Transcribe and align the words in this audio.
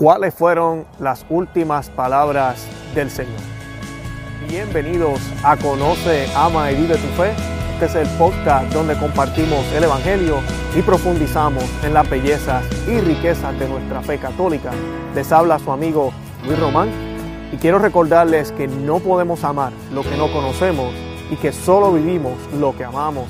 cuáles 0.00 0.32
fueron 0.32 0.86
las 0.98 1.26
últimas 1.28 1.90
palabras 1.90 2.66
del 2.94 3.10
Señor. 3.10 3.38
Bienvenidos 4.48 5.20
a 5.44 5.58
Conoce, 5.58 6.26
Ama 6.34 6.72
y 6.72 6.76
Vive 6.76 6.94
tu 6.94 7.06
Fe. 7.22 7.32
Este 7.74 7.84
es 7.84 7.94
el 7.96 8.08
podcast 8.16 8.72
donde 8.72 8.98
compartimos 8.98 9.62
el 9.74 9.84
Evangelio 9.84 10.38
y 10.74 10.80
profundizamos 10.80 11.64
en 11.84 11.92
las 11.92 12.08
bellezas 12.08 12.64
y 12.88 12.98
riquezas 12.98 13.58
de 13.60 13.68
nuestra 13.68 14.00
fe 14.00 14.16
católica. 14.16 14.70
Les 15.14 15.30
habla 15.32 15.58
su 15.58 15.70
amigo 15.70 16.14
Luis 16.46 16.58
Román 16.58 16.88
y 17.52 17.58
quiero 17.58 17.78
recordarles 17.78 18.52
que 18.52 18.68
no 18.68 19.00
podemos 19.00 19.44
amar 19.44 19.70
lo 19.92 20.00
que 20.02 20.16
no 20.16 20.32
conocemos 20.32 20.94
y 21.30 21.36
que 21.36 21.52
solo 21.52 21.92
vivimos 21.92 22.38
lo 22.58 22.74
que 22.74 22.84
amamos. 22.84 23.26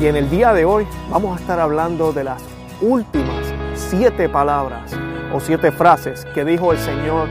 Y 0.00 0.06
en 0.06 0.14
el 0.14 0.30
día 0.30 0.52
de 0.52 0.64
hoy 0.64 0.86
vamos 1.10 1.36
a 1.36 1.40
estar 1.40 1.58
hablando 1.58 2.12
de 2.12 2.22
las 2.22 2.40
últimas 2.80 3.52
siete 3.74 4.28
palabras 4.28 4.96
o 5.32 5.40
siete 5.40 5.70
frases 5.70 6.24
que 6.34 6.44
dijo 6.44 6.72
el 6.72 6.78
Señor 6.78 7.28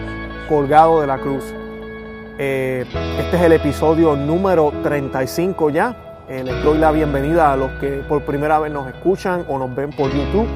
colgado 0.47 1.01
de 1.01 1.07
la 1.07 1.17
cruz. 1.17 1.43
Eh, 2.37 2.85
este 3.19 3.37
es 3.37 3.41
el 3.41 3.53
episodio 3.53 4.15
número 4.15 4.71
35 4.83 5.69
ya. 5.71 6.25
Eh, 6.29 6.43
les 6.43 6.63
doy 6.63 6.77
la 6.77 6.91
bienvenida 6.91 7.51
a 7.51 7.57
los 7.57 7.71
que 7.79 8.03
por 8.07 8.23
primera 8.25 8.59
vez 8.59 8.71
nos 8.71 8.87
escuchan 8.87 9.45
o 9.49 9.57
nos 9.57 9.73
ven 9.75 9.91
por 9.91 10.11
YouTube 10.11 10.47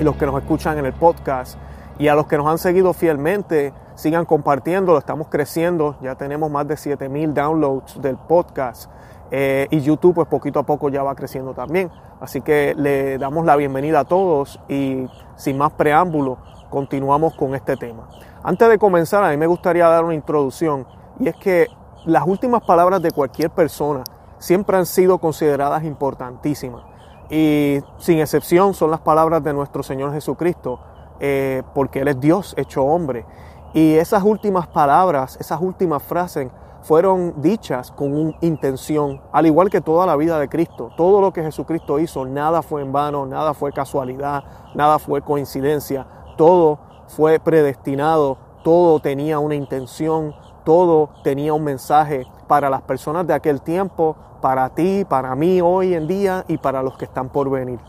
y 0.00 0.04
los 0.04 0.16
que 0.16 0.26
nos 0.26 0.40
escuchan 0.40 0.78
en 0.78 0.86
el 0.86 0.92
podcast 0.92 1.58
y 1.98 2.08
a 2.08 2.14
los 2.14 2.26
que 2.26 2.36
nos 2.36 2.46
han 2.46 2.58
seguido 2.58 2.92
fielmente 2.92 3.72
sigan 3.94 4.24
compartiendo, 4.24 4.98
estamos 4.98 5.28
creciendo, 5.28 5.96
ya 6.02 6.16
tenemos 6.16 6.50
más 6.50 6.66
de 6.68 6.76
7000 6.76 7.32
downloads 7.32 8.00
del 8.02 8.16
podcast 8.16 8.90
eh, 9.30 9.66
y 9.70 9.80
YouTube 9.80 10.14
pues 10.14 10.28
poquito 10.28 10.60
a 10.60 10.62
poco 10.64 10.88
ya 10.88 11.02
va 11.02 11.14
creciendo 11.14 11.54
también. 11.54 11.90
Así 12.20 12.40
que 12.40 12.74
le 12.76 13.18
damos 13.18 13.44
la 13.44 13.56
bienvenida 13.56 14.00
a 14.00 14.04
todos 14.04 14.60
y 14.68 15.06
sin 15.36 15.58
más 15.58 15.72
preámbulo 15.72 16.38
continuamos 16.70 17.34
con 17.34 17.54
este 17.54 17.76
tema. 17.76 18.08
Antes 18.42 18.68
de 18.68 18.78
comenzar 18.78 19.24
a 19.24 19.30
mí 19.30 19.36
me 19.36 19.46
gustaría 19.46 19.88
dar 19.88 20.04
una 20.04 20.14
introducción 20.14 20.86
y 21.18 21.28
es 21.28 21.36
que 21.36 21.68
las 22.04 22.26
últimas 22.26 22.62
palabras 22.62 23.02
de 23.02 23.10
cualquier 23.10 23.50
persona 23.50 24.04
siempre 24.38 24.76
han 24.76 24.86
sido 24.86 25.18
consideradas 25.18 25.84
importantísimas 25.84 26.82
y 27.30 27.80
sin 27.98 28.18
excepción 28.18 28.74
son 28.74 28.90
las 28.90 29.00
palabras 29.00 29.42
de 29.42 29.52
nuestro 29.52 29.82
Señor 29.82 30.12
Jesucristo 30.12 30.78
eh, 31.18 31.62
porque 31.74 32.00
Él 32.00 32.08
es 32.08 32.20
Dios 32.20 32.54
hecho 32.56 32.84
hombre 32.84 33.24
y 33.72 33.96
esas 33.96 34.22
últimas 34.22 34.66
palabras, 34.68 35.36
esas 35.40 35.60
últimas 35.60 36.02
frases 36.02 36.48
fueron 36.86 37.34
dichas 37.42 37.90
con 37.90 38.16
una 38.16 38.36
intención, 38.40 39.20
al 39.32 39.46
igual 39.46 39.70
que 39.70 39.80
toda 39.80 40.06
la 40.06 40.14
vida 40.14 40.38
de 40.38 40.48
Cristo. 40.48 40.92
Todo 40.96 41.20
lo 41.20 41.32
que 41.32 41.42
Jesucristo 41.42 41.98
hizo, 41.98 42.24
nada 42.24 42.62
fue 42.62 42.80
en 42.80 42.92
vano, 42.92 43.26
nada 43.26 43.54
fue 43.54 43.72
casualidad, 43.72 44.44
nada 44.74 45.00
fue 45.00 45.20
coincidencia, 45.20 46.06
todo 46.36 46.78
fue 47.08 47.38
predestinado, 47.38 48.38
todo 48.62 49.00
tenía 49.00 49.38
una 49.38 49.54
intención, 49.54 50.34
todo 50.64 51.10
tenía 51.22 51.54
un 51.54 51.64
mensaje 51.64 52.26
para 52.46 52.70
las 52.70 52.82
personas 52.82 53.26
de 53.26 53.34
aquel 53.34 53.62
tiempo, 53.62 54.16
para 54.40 54.68
ti, 54.70 55.04
para 55.04 55.34
mí 55.34 55.60
hoy 55.60 55.94
en 55.94 56.06
día 56.06 56.44
y 56.48 56.58
para 56.58 56.82
los 56.82 56.96
que 56.96 57.04
están 57.04 57.28
por 57.28 57.50
venir. 57.50 57.80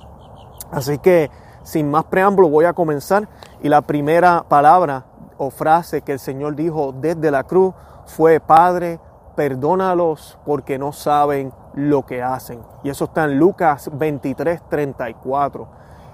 Así 0.71 0.97
que, 0.97 1.29
sin 1.63 1.89
más 1.89 2.05
preámbulo, 2.05 2.49
voy 2.49 2.65
a 2.65 2.73
comenzar 2.73 3.27
y 3.61 3.69
la 3.69 3.81
primera 3.81 4.45
palabra 4.47 5.05
o 5.37 5.49
frase 5.49 6.01
que 6.01 6.13
el 6.13 6.19
Señor 6.19 6.55
dijo 6.55 6.93
desde 6.93 7.31
la 7.31 7.43
cruz 7.43 7.73
fue, 8.05 8.39
Padre, 8.39 8.99
perdónalos 9.35 10.39
porque 10.45 10.79
no 10.79 10.91
saben 10.91 11.53
lo 11.73 12.05
que 12.05 12.23
hacen. 12.23 12.59
Y 12.83 12.89
eso 12.89 13.05
está 13.05 13.25
en 13.25 13.37
Lucas 13.37 13.89
23, 13.93 14.61
34. 14.69 15.67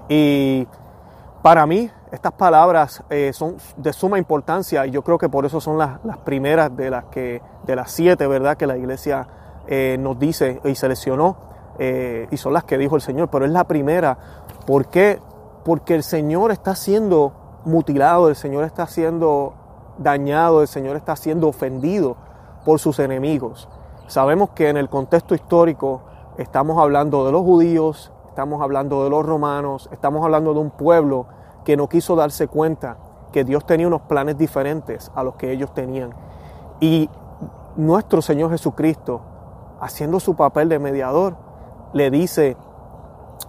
Y 0.09 0.68
para 1.44 1.67
mí, 1.67 1.91
estas 2.13 2.31
palabras 2.31 3.03
eh, 3.09 3.31
son 3.33 3.58
de 3.75 3.91
suma 3.91 4.17
importancia 4.17 4.88
y 4.88 4.91
yo 4.91 5.03
creo 5.03 5.17
que 5.17 5.27
por 5.27 5.45
eso 5.45 5.59
son 5.59 5.77
las, 5.77 6.00
primeras 6.23 6.75
de 6.75 6.89
las 6.89 7.03
que, 7.05 7.41
de 7.66 7.75
las 7.75 7.91
siete, 7.91 8.25
¿verdad?, 8.27 8.55
que 8.55 8.66
la 8.66 8.77
iglesia 8.77 9.27
eh, 9.67 9.97
nos 10.00 10.17
dice 10.17 10.61
y 10.63 10.73
seleccionó, 10.75 11.35
eh, 11.79 12.29
y 12.31 12.38
son 12.38 12.53
las 12.53 12.63
que 12.63 12.78
dijo 12.78 12.95
el 12.95 13.01
Señor, 13.01 13.28
pero 13.29 13.44
es 13.44 13.51
la 13.51 13.66
primera. 13.66 14.18
¿Por 14.66 14.88
qué? 14.88 15.19
Porque 15.66 15.95
el 15.95 16.03
Señor 16.03 16.51
está 16.51 16.75
siendo 16.75 17.34
mutilado, 17.66 18.29
el 18.29 18.38
Señor 18.38 18.63
está 18.63 18.88
siendo 18.88 19.53
dañado, 19.97 20.62
el 20.62 20.69
Señor 20.69 20.95
está 20.95 21.18
siendo 21.18 21.50
ofendido 21.50 22.16
por 22.63 22.79
sus 22.79 23.00
enemigos. 23.00 23.68
Sabemos 24.07 24.51
que 24.51 24.69
en 24.69 24.78
el 24.78 24.88
contexto 24.88 25.35
histórico 25.35 26.03
estamos 26.38 26.81
hablando 26.81 27.25
de 27.25 27.34
los 27.34 27.41
judíos, 27.41 28.12
estamos 28.33 28.63
hablando 28.63 29.03
de 29.03 29.11
los 29.11 29.23
romanos, 29.23 29.88
estamos 29.91 30.25
hablando 30.25 30.55
de 30.55 30.59
un 30.59 30.71
pueblo 30.71 31.27
que 31.63 31.77
no 31.77 31.88
quiso 31.88 32.16
darse 32.16 32.47
cuenta 32.47 32.97
que 33.31 33.44
Dios 33.44 33.63
tenía 33.63 33.85
unos 33.85 34.01
planes 34.01 34.39
diferentes 34.39 35.11
a 35.13 35.23
los 35.23 35.35
que 35.35 35.51
ellos 35.51 35.71
tenían. 35.75 36.16
Y 36.79 37.11
nuestro 37.75 38.23
Señor 38.23 38.49
Jesucristo, 38.49 39.21
haciendo 39.79 40.19
su 40.19 40.35
papel 40.35 40.67
de 40.67 40.79
mediador, 40.79 41.35
le 41.94 42.09
dice 42.09 42.57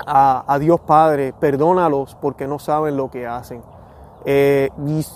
a, 0.06 0.58
Dios 0.60 0.80
Padre, 0.80 1.32
perdónalos 1.32 2.14
porque 2.20 2.46
no 2.46 2.58
saben 2.58 2.98
lo 2.98 3.10
que 3.10 3.26
hacen. 3.26 3.62
Eh, 4.26 4.68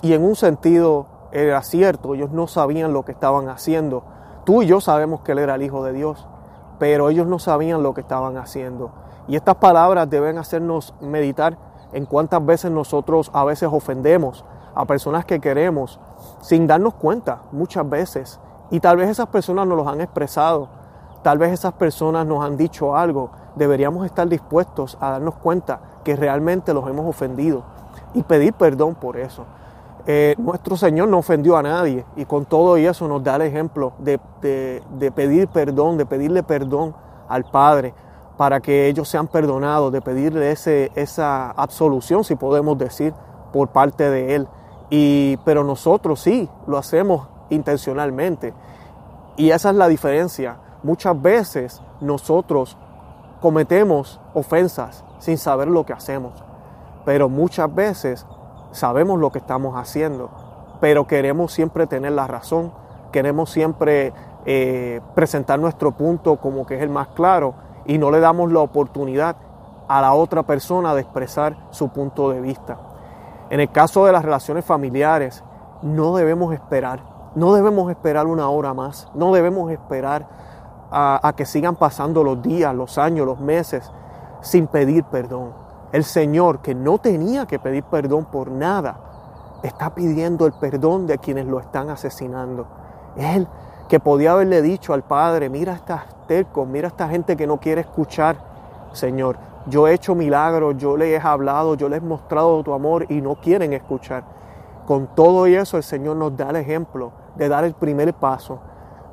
y, 0.02 0.12
en 0.14 0.24
un 0.24 0.34
sentido 0.34 1.04
era 1.30 1.62
cierto, 1.62 2.14
ellos 2.14 2.30
no 2.30 2.46
sabían 2.46 2.94
lo 2.94 3.04
que 3.04 3.12
estaban 3.12 3.50
haciendo. 3.50 4.02
Tú 4.46 4.62
y 4.62 4.66
yo 4.66 4.80
sabemos 4.80 5.20
que 5.20 5.32
Él 5.32 5.40
era 5.40 5.56
el 5.56 5.62
Hijo 5.62 5.84
de 5.84 5.92
Dios, 5.92 6.26
pero 6.78 7.10
ellos 7.10 7.26
no 7.26 7.38
sabían 7.38 7.82
lo 7.82 7.92
que 7.92 8.00
estaban 8.00 8.38
haciendo. 8.38 8.92
Y 9.28 9.37
estas 9.37 9.56
palabras 9.56 10.09
deben 10.09 10.39
hacernos 10.39 10.94
meditar 11.00 11.56
en 11.93 12.06
cuántas 12.06 12.44
veces 12.44 12.71
nosotros 12.71 13.31
a 13.34 13.44
veces 13.44 13.69
ofendemos 13.71 14.44
a 14.75 14.84
personas 14.87 15.25
que 15.25 15.39
queremos 15.39 16.00
sin 16.41 16.66
darnos 16.66 16.94
cuenta, 16.94 17.43
muchas 17.53 17.89
veces. 17.89 18.41
Y 18.71 18.81
tal 18.81 18.97
vez 18.97 19.11
esas 19.11 19.28
personas 19.28 19.66
nos 19.66 19.77
lo 19.77 19.89
han 19.89 20.00
expresado, 20.00 20.69
tal 21.22 21.39
vez 21.39 21.53
esas 21.53 21.75
personas 21.75 22.27
nos 22.27 22.44
han 22.44 22.56
dicho 22.56 22.97
algo. 22.97 23.31
Deberíamos 23.55 24.06
estar 24.06 24.28
dispuestos 24.28 24.97
a 25.00 25.11
darnos 25.11 25.34
cuenta 25.37 25.81
que 26.05 26.16
realmente 26.16 26.72
los 26.72 26.89
hemos 26.89 27.06
ofendido 27.06 27.65
y 28.15 28.22
pedir 28.22 28.55
perdón 28.55 28.95
por 28.95 29.16
eso. 29.19 29.45
Eh, 30.06 30.37
nuestro 30.39 30.77
Señor 30.77 31.09
no 31.09 31.19
ofendió 31.19 31.56
a 31.59 31.62
nadie 31.62 32.06
y 32.16 32.25
con 32.25 32.47
todo 32.47 32.78
eso 32.78 33.06
nos 33.09 33.22
da 33.22 33.37
el 33.37 33.43
ejemplo 33.43 33.93
de, 33.99 34.19
pedir 35.15 35.49
perdón, 35.49 35.99
de 35.99 36.06
pedirle 36.06 36.43
perdón 36.43 36.95
al 37.28 37.45
Padre 37.45 37.93
para 38.38 38.60
que 38.60 38.88
ellos 38.88 39.06
sean 39.06 39.26
perdonados, 39.26 39.93
de 39.93 40.00
pedirle 40.00 40.50
ese, 40.50 40.91
esa 40.94 41.50
absolución, 41.50 42.25
si 42.25 42.37
podemos 42.37 42.78
decir, 42.78 43.12
por 43.53 43.69
parte 43.69 44.09
de 44.09 44.34
Él. 44.34 44.49
Y, 44.88 45.37
pero 45.44 45.62
nosotros 45.62 46.21
sí 46.21 46.48
lo 46.66 46.78
hacemos 46.78 47.28
intencionalmente. 47.50 48.54
Y 49.37 49.50
esa 49.50 49.69
es 49.69 49.77
la 49.77 49.88
diferencia. 49.88 50.56
Muchas 50.82 51.21
veces 51.21 51.82
nosotros 52.00 52.78
cometemos 53.43 54.19
ofensas 54.32 55.04
sin 55.19 55.37
saber 55.37 55.69
lo 55.69 55.84
que 55.84 55.93
hacemos 55.93 56.48
pero 57.09 57.31
muchas 57.31 57.75
veces 57.75 58.27
sabemos 58.71 59.19
lo 59.19 59.32
que 59.32 59.38
estamos 59.38 59.77
haciendo, 59.77 60.28
pero 60.78 61.06
queremos 61.06 61.54
siempre 61.54 61.87
tener 61.87 62.12
la 62.12 62.27
razón, 62.27 62.71
queremos 63.12 63.48
siempre 63.48 64.12
eh, 64.44 65.00
presentar 65.15 65.59
nuestro 65.59 65.93
punto 65.93 66.37
como 66.37 66.66
que 66.66 66.77
es 66.77 66.82
el 66.82 66.91
más 66.91 67.09
claro 67.09 67.54
y 67.88 67.99
no 67.99 68.10
le 68.10 68.21
damos 68.21 68.53
la 68.53 68.60
oportunidad 68.60 69.37
a 69.88 70.00
la 70.03 70.12
otra 70.12 70.44
persona 70.44 70.94
de 70.94 71.00
expresar 71.00 71.56
su 71.71 71.88
punto 71.88 72.31
de 72.31 72.41
vista. 72.41 72.78
En 73.49 73.60
el 73.60 73.71
caso 73.72 74.04
de 74.04 74.12
las 74.12 74.22
relaciones 74.22 74.65
familiares, 74.65 75.43
no 75.81 76.15
debemos 76.15 76.53
esperar, 76.53 77.00
no 77.34 77.54
debemos 77.54 77.91
esperar 77.91 78.27
una 78.27 78.50
hora 78.50 78.75
más, 78.75 79.09
no 79.15 79.32
debemos 79.32 79.72
esperar 79.72 80.28
a, 80.91 81.27
a 81.27 81.32
que 81.32 81.47
sigan 81.47 81.77
pasando 81.77 82.22
los 82.22 82.43
días, 82.43 82.75
los 82.75 82.98
años, 82.98 83.25
los 83.25 83.41
meses 83.41 83.91
sin 84.43 84.66
pedir 84.66 85.04
perdón. 85.04 85.54
El 85.91 86.04
Señor, 86.04 86.59
que 86.59 86.75
no 86.75 86.98
tenía 86.98 87.47
que 87.47 87.59
pedir 87.59 87.84
perdón 87.84 88.27
por 88.27 88.50
nada, 88.50 89.00
está 89.62 89.94
pidiendo 89.94 90.45
el 90.45 90.53
perdón 90.53 91.07
de 91.07 91.16
quienes 91.16 91.47
lo 91.47 91.59
están 91.59 91.89
asesinando. 91.89 92.66
Él, 93.16 93.48
que 93.88 94.00
podía 94.00 94.32
haberle 94.32 94.62
dicho 94.62 94.92
al 94.92 95.02
Padre, 95.02 95.48
mira 95.48 95.72
estas 95.72 96.02
tercos, 96.26 96.68
mira 96.68 96.88
esta 96.88 97.08
gente 97.08 97.36
que 97.36 97.46
no 97.46 97.58
quiere 97.58 97.80
escuchar, 97.80 98.36
Señor, 98.92 99.38
yo 99.66 99.88
he 99.88 99.94
hecho 99.94 100.14
milagros, 100.14 100.76
yo 100.76 100.96
les 100.96 101.20
he 101.22 101.26
hablado, 101.26 101.74
yo 101.74 101.88
les 101.88 102.02
he 102.02 102.04
mostrado 102.04 102.62
tu 102.62 102.72
amor 102.72 103.06
y 103.10 103.20
no 103.20 103.36
quieren 103.36 103.72
escuchar. 103.72 104.24
Con 104.86 105.08
todo 105.14 105.46
y 105.46 105.54
eso 105.54 105.76
el 105.76 105.82
Señor 105.82 106.16
nos 106.16 106.36
da 106.36 106.50
el 106.50 106.56
ejemplo 106.56 107.12
de 107.36 107.48
dar 107.48 107.64
el 107.64 107.74
primer 107.74 108.14
paso, 108.14 108.60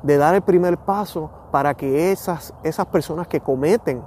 de 0.02 0.16
dar 0.16 0.34
el 0.34 0.42
primer 0.42 0.78
paso 0.78 1.30
para 1.50 1.74
que 1.74 2.12
esas, 2.12 2.54
esas 2.62 2.86
personas 2.86 3.26
que 3.28 3.40
cometen 3.40 4.02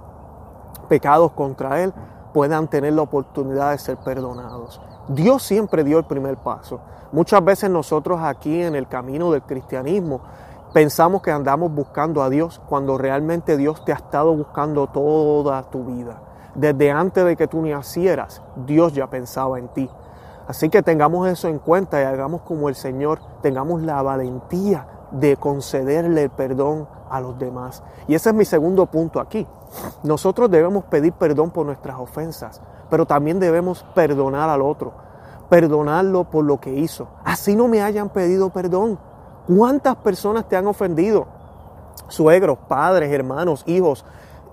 pecados 0.87 1.31
contra 1.31 1.81
Él 1.81 1.93
puedan 2.33 2.67
tener 2.67 2.93
la 2.93 3.03
oportunidad 3.03 3.71
de 3.71 3.77
ser 3.77 3.97
perdonados. 3.97 4.81
Dios 5.07 5.43
siempre 5.43 5.83
dio 5.83 5.99
el 5.99 6.05
primer 6.05 6.37
paso. 6.37 6.79
Muchas 7.11 7.43
veces 7.43 7.69
nosotros 7.69 8.19
aquí 8.21 8.61
en 8.61 8.75
el 8.75 8.87
camino 8.87 9.31
del 9.31 9.41
cristianismo 9.41 10.21
pensamos 10.73 11.21
que 11.21 11.31
andamos 11.31 11.73
buscando 11.73 12.21
a 12.21 12.29
Dios 12.29 12.61
cuando 12.67 12.97
realmente 12.97 13.57
Dios 13.57 13.83
te 13.85 13.91
ha 13.91 13.95
estado 13.95 14.35
buscando 14.35 14.87
toda 14.87 15.63
tu 15.63 15.83
vida. 15.83 16.21
Desde 16.55 16.91
antes 16.91 17.25
de 17.25 17.35
que 17.35 17.47
tú 17.47 17.61
nacieras, 17.61 18.41
Dios 18.65 18.93
ya 18.93 19.07
pensaba 19.07 19.59
en 19.59 19.67
ti. 19.69 19.89
Así 20.47 20.69
que 20.69 20.81
tengamos 20.81 21.27
eso 21.27 21.47
en 21.47 21.59
cuenta 21.59 22.01
y 22.01 22.05
hagamos 22.05 22.41
como 22.41 22.69
el 22.69 22.75
Señor, 22.75 23.19
tengamos 23.41 23.83
la 23.83 24.01
valentía 24.01 24.87
de 25.11 25.37
concederle 25.37 26.29
perdón 26.29 26.87
a 27.09 27.21
los 27.21 27.37
demás. 27.37 27.83
Y 28.07 28.15
ese 28.15 28.29
es 28.29 28.35
mi 28.35 28.45
segundo 28.45 28.85
punto 28.87 29.19
aquí. 29.19 29.47
Nosotros 30.03 30.49
debemos 30.49 30.85
pedir 30.85 31.13
perdón 31.13 31.51
por 31.51 31.65
nuestras 31.65 31.99
ofensas, 31.99 32.61
pero 32.89 33.05
también 33.05 33.39
debemos 33.39 33.85
perdonar 33.93 34.49
al 34.49 34.61
otro, 34.61 34.93
perdonarlo 35.49 36.23
por 36.23 36.43
lo 36.45 36.59
que 36.59 36.73
hizo. 36.73 37.07
Así 37.23 37.55
no 37.55 37.67
me 37.67 37.81
hayan 37.81 38.09
pedido 38.09 38.49
perdón. 38.49 38.99
¿Cuántas 39.49 39.95
personas 39.95 40.47
te 40.47 40.55
han 40.55 40.67
ofendido? 40.67 41.25
Suegros, 42.07 42.59
padres, 42.67 43.11
hermanos, 43.11 43.63
hijos. 43.65 44.05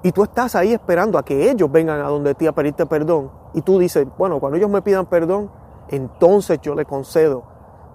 Y 0.02 0.10
tú 0.10 0.22
estás 0.22 0.54
ahí 0.54 0.72
esperando 0.72 1.18
a 1.18 1.22
que 1.22 1.50
ellos 1.50 1.70
vengan 1.70 2.00
a 2.00 2.08
donde 2.08 2.34
ti 2.34 2.46
a 2.46 2.52
pedirte 2.52 2.86
perdón. 2.86 3.30
Y 3.52 3.60
tú 3.60 3.78
dices, 3.78 4.06
bueno, 4.16 4.40
cuando 4.40 4.56
ellos 4.56 4.70
me 4.70 4.80
pidan 4.80 5.04
perdón, 5.04 5.50
entonces 5.88 6.60
yo 6.62 6.74
le 6.74 6.86
concedo, 6.86 7.42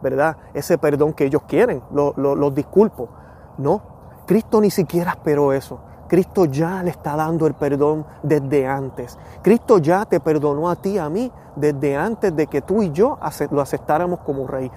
¿verdad? 0.03 0.37
Ese 0.53 0.77
perdón 0.77 1.13
que 1.13 1.25
ellos 1.25 1.41
quieren, 1.47 1.81
los 1.91 2.53
disculpo. 2.53 3.09
No, 3.57 3.81
Cristo 4.27 4.61
ni 4.61 4.69
siquiera 4.69 5.11
esperó 5.11 5.53
eso. 5.53 5.79
Cristo 6.07 6.45
ya 6.45 6.83
le 6.83 6.91
está 6.91 7.15
dando 7.15 7.47
el 7.47 7.55
perdón 7.55 8.05
desde 8.21 8.67
antes. 8.67 9.17
Cristo 9.41 9.79
ya 9.79 10.05
te 10.05 10.19
perdonó 10.19 10.69
a 10.69 10.75
ti, 10.75 10.99
a 10.99 11.09
mí, 11.09 11.31
desde 11.55 11.95
antes 11.95 12.35
de 12.35 12.45
que 12.45 12.61
tú 12.61 12.83
y 12.83 12.91
yo 12.91 13.17
lo 13.49 13.61
aceptáramos 13.61 14.19
como 14.19 14.45
rey. 14.45 14.69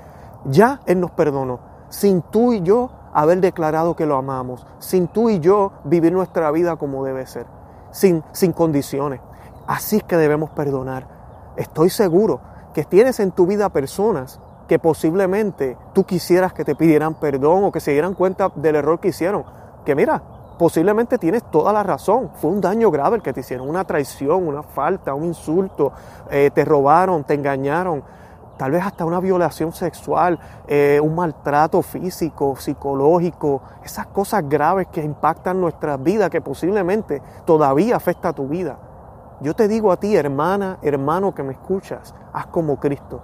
Ya 0.46 0.80
Él 0.86 1.00
nos 1.00 1.10
perdonó, 1.10 1.58
sin 1.94 2.22
tú 2.22 2.52
y 2.52 2.60
yo 2.62 2.90
haber 3.12 3.40
declarado 3.40 3.94
que 3.94 4.04
lo 4.04 4.16
amamos, 4.16 4.66
sin 4.80 5.06
tú 5.06 5.30
y 5.30 5.38
yo 5.38 5.70
vivir 5.84 6.12
nuestra 6.12 6.50
vida 6.50 6.74
como 6.74 7.04
debe 7.04 7.24
ser, 7.24 7.46
sin, 7.92 8.24
sin 8.32 8.52
condiciones. 8.52 9.20
Así 9.68 9.98
es 9.98 10.02
que 10.02 10.16
debemos 10.16 10.50
perdonar. 10.50 11.06
Estoy 11.56 11.90
seguro 11.90 12.40
que 12.74 12.82
tienes 12.82 13.20
en 13.20 13.30
tu 13.30 13.46
vida 13.46 13.68
personas 13.68 14.40
que 14.66 14.80
posiblemente 14.80 15.78
tú 15.92 16.02
quisieras 16.02 16.52
que 16.52 16.64
te 16.64 16.74
pidieran 16.74 17.14
perdón 17.14 17.62
o 17.62 17.70
que 17.70 17.78
se 17.78 17.92
dieran 17.92 18.14
cuenta 18.14 18.50
del 18.56 18.74
error 18.74 18.98
que 18.98 19.08
hicieron. 19.08 19.44
Que 19.84 19.94
mira, 19.94 20.20
posiblemente 20.58 21.16
tienes 21.16 21.48
toda 21.48 21.72
la 21.72 21.84
razón. 21.84 22.32
Fue 22.34 22.50
un 22.50 22.60
daño 22.60 22.90
grave 22.90 23.16
el 23.16 23.22
que 23.22 23.32
te 23.32 23.40
hicieron, 23.40 23.68
una 23.68 23.84
traición, 23.84 24.48
una 24.48 24.64
falta, 24.64 25.14
un 25.14 25.26
insulto, 25.26 25.92
eh, 26.28 26.50
te 26.52 26.64
robaron, 26.64 27.22
te 27.22 27.34
engañaron, 27.34 28.02
tal 28.56 28.70
vez 28.70 28.84
hasta 28.84 29.04
una 29.04 29.20
violación 29.20 29.72
sexual, 29.72 30.38
eh, 30.66 31.00
un 31.02 31.14
maltrato 31.14 31.82
físico, 31.82 32.56
psicológico, 32.56 33.62
esas 33.84 34.06
cosas 34.06 34.48
graves 34.48 34.88
que 34.88 35.02
impactan 35.02 35.60
nuestra 35.60 35.96
vida, 35.96 36.30
que 36.30 36.40
posiblemente 36.40 37.22
todavía 37.44 37.96
afecta 37.96 38.32
tu 38.32 38.48
vida. 38.48 38.78
Yo 39.40 39.54
te 39.54 39.68
digo 39.68 39.90
a 39.90 39.96
ti, 39.96 40.16
hermana, 40.16 40.78
hermano 40.82 41.34
que 41.34 41.42
me 41.42 41.52
escuchas, 41.52 42.14
haz 42.32 42.46
como 42.46 42.78
Cristo, 42.78 43.20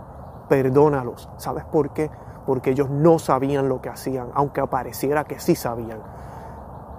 perdónalos. 0.49 1.29
¿Sabes 1.37 1.65
por 1.65 1.91
qué? 1.91 2.11
Porque 2.47 2.71
ellos 2.71 2.91
no 2.91 3.19
sabían 3.19 3.69
lo 3.69 3.81
que 3.81 3.88
hacían, 3.88 4.29
aunque 4.35 4.67
pareciera 4.67 5.25
que 5.25 5.38
sí 5.38 5.55
sabían. 5.55 6.00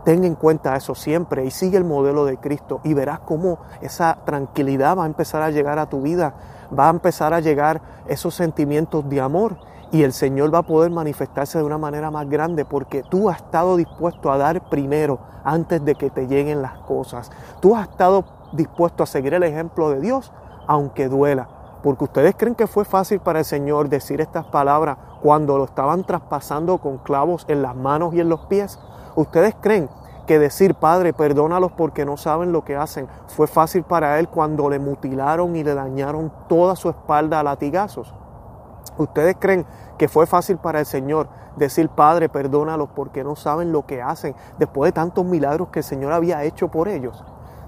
Ten 0.04 0.24
en 0.24 0.36
cuenta 0.36 0.76
eso 0.76 0.96
siempre 0.96 1.46
y 1.46 1.52
sigue 1.52 1.78
el 1.78 1.84
modelo 1.84 2.26
de 2.26 2.38
Cristo 2.38 2.82
y 2.84 2.94
verás 2.94 3.20
cómo 3.20 3.60
esa 3.82 4.18
tranquilidad 4.26 4.98
va 4.98 5.04
a 5.04 5.08
empezar 5.08 5.44
a 5.44 5.52
llegar 5.52 5.78
a 5.78 5.88
tu 5.88 6.02
vida, 6.02 6.34
va 6.78 6.88
a 6.88 6.90
empezar 6.90 7.34
a 7.34 7.40
llegar 7.40 7.82
esos 8.08 8.34
sentimientos 8.34 9.08
de 9.08 9.22
amor 9.22 9.58
y 9.92 10.04
el 10.04 10.14
Señor 10.14 10.54
va 10.54 10.60
a 10.60 10.64
poder 10.64 10.90
manifestarse 10.90 11.58
de 11.58 11.64
una 11.64 11.78
manera 11.78 12.10
más 12.10 12.28
grande 12.28 12.66
porque 12.66 13.04
tú 13.04 13.30
has 13.30 13.38
estado 13.38 13.76
dispuesto 13.78 14.32
a 14.32 14.38
dar 14.38 14.70
primero 14.70 15.20
antes 15.44 15.84
de 15.84 15.96
que 15.96 16.10
te 16.10 16.28
lleguen 16.28 16.62
las 16.62 16.80
cosas. 16.80 17.30
Tú 17.60 17.76
has 17.76 17.90
estado 17.90 18.24
dispuesto 18.54 19.04
a 19.04 19.06
seguir 19.06 19.34
el 19.34 19.44
ejemplo 19.44 19.90
de 19.90 20.00
Dios 20.00 20.32
aunque 20.68 21.10
duela. 21.10 21.48
Porque 21.84 22.04
ustedes 22.04 22.36
creen 22.38 22.56
que 22.56 22.68
fue 22.68 22.86
fácil 22.86 23.20
para 23.20 23.40
el 23.40 23.46
Señor 23.46 23.90
decir 23.90 24.22
estas 24.22 24.46
palabras 24.46 24.98
cuando 25.22 25.58
lo 25.58 25.66
estaban 25.66 26.04
traspasando 26.04 26.78
con 26.78 27.00
clavos 27.00 27.46
en 27.48 27.62
las 27.62 27.76
manos 27.76 28.14
y 28.14 28.20
en 28.20 28.30
los 28.30 28.42
pies. 28.46 28.80
¿Ustedes 29.16 29.56
creen 29.60 29.90
que 30.26 30.40
decir, 30.40 30.76
Padre, 30.76 31.14
perdónalos 31.14 31.72
porque 31.74 32.06
no 32.06 32.16
saben 32.16 32.52
lo 32.52 32.64
que 32.64 32.76
hacen, 32.76 33.08
fue 33.28 33.48
fácil 33.48 33.84
para 33.84 34.20
él 34.20 34.30
cuando 34.30 34.70
le 34.70 34.80
mutilaron 34.80 35.56
y 35.56 35.64
le 35.64 35.74
dañaron 35.74 36.32
toda 36.48 36.76
su 36.76 36.90
espalda 36.90 37.40
a 37.40 37.44
latigazos? 37.44 38.14
¿Ustedes 38.98 39.36
creen 39.40 39.66
que 39.98 40.08
fue 40.08 40.26
fácil 40.26 40.58
para 40.58 40.80
el 40.80 40.86
Señor 40.86 41.28
decir, 41.56 41.90
Padre, 41.90 42.30
perdónalos 42.30 42.90
porque 42.96 43.24
no 43.24 43.36
saben 43.36 43.72
lo 43.72 43.86
que 43.86 44.02
hacen 44.02 44.36
después 44.58 44.90
de 44.90 44.94
tantos 44.94 45.26
milagros 45.26 45.70
que 45.70 45.80
el 45.80 45.86
Señor 45.86 46.14
había 46.14 46.44
hecho 46.44 46.70
por 46.70 46.88
ellos? 46.88 47.24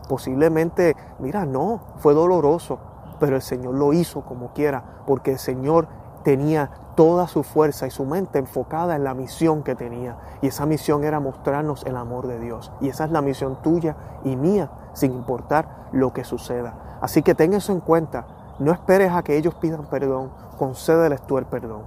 Posiblemente, 0.07 0.95
mira, 1.19 1.45
no, 1.45 1.81
fue 1.97 2.13
doloroso, 2.13 2.79
pero 3.19 3.35
el 3.35 3.41
Señor 3.41 3.75
lo 3.75 3.93
hizo 3.93 4.21
como 4.21 4.53
quiera, 4.53 4.83
porque 5.05 5.31
el 5.31 5.39
Señor 5.39 5.87
tenía 6.23 6.71
toda 6.95 7.27
su 7.27 7.43
fuerza 7.43 7.87
y 7.87 7.91
su 7.91 8.05
mente 8.05 8.39
enfocada 8.39 8.95
en 8.95 9.03
la 9.03 9.13
misión 9.13 9.63
que 9.63 9.75
tenía. 9.75 10.17
Y 10.41 10.47
esa 10.47 10.65
misión 10.65 11.03
era 11.03 11.19
mostrarnos 11.19 11.85
el 11.85 11.97
amor 11.97 12.27
de 12.27 12.39
Dios. 12.39 12.71
Y 12.81 12.89
esa 12.89 13.05
es 13.05 13.11
la 13.11 13.21
misión 13.21 13.61
tuya 13.61 13.95
y 14.23 14.35
mía, 14.35 14.69
sin 14.93 15.11
importar 15.11 15.87
lo 15.91 16.13
que 16.13 16.23
suceda. 16.23 16.99
Así 17.01 17.21
que 17.21 17.35
ten 17.35 17.53
eso 17.53 17.71
en 17.71 17.79
cuenta. 17.79 18.25
No 18.59 18.71
esperes 18.71 19.11
a 19.11 19.23
que 19.23 19.37
ellos 19.37 19.55
pidan 19.55 19.85
perdón, 19.85 20.31
concédeles 20.57 21.21
tú 21.25 21.37
el 21.37 21.45
perdón. 21.45 21.81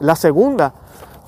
La 0.00 0.16
segunda 0.16 0.72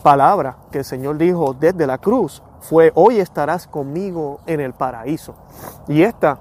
palabra 0.03 0.57
que 0.71 0.79
el 0.79 0.85
Señor 0.85 1.17
dijo 1.17 1.55
desde 1.59 1.87
la 1.87 1.99
cruz 1.99 2.43
fue, 2.61 2.93
hoy 2.95 3.19
estarás 3.21 3.67
conmigo 3.67 4.41
en 4.47 4.61
el 4.61 4.73
paraíso. 4.73 5.35
Y 5.89 6.03
esta 6.03 6.39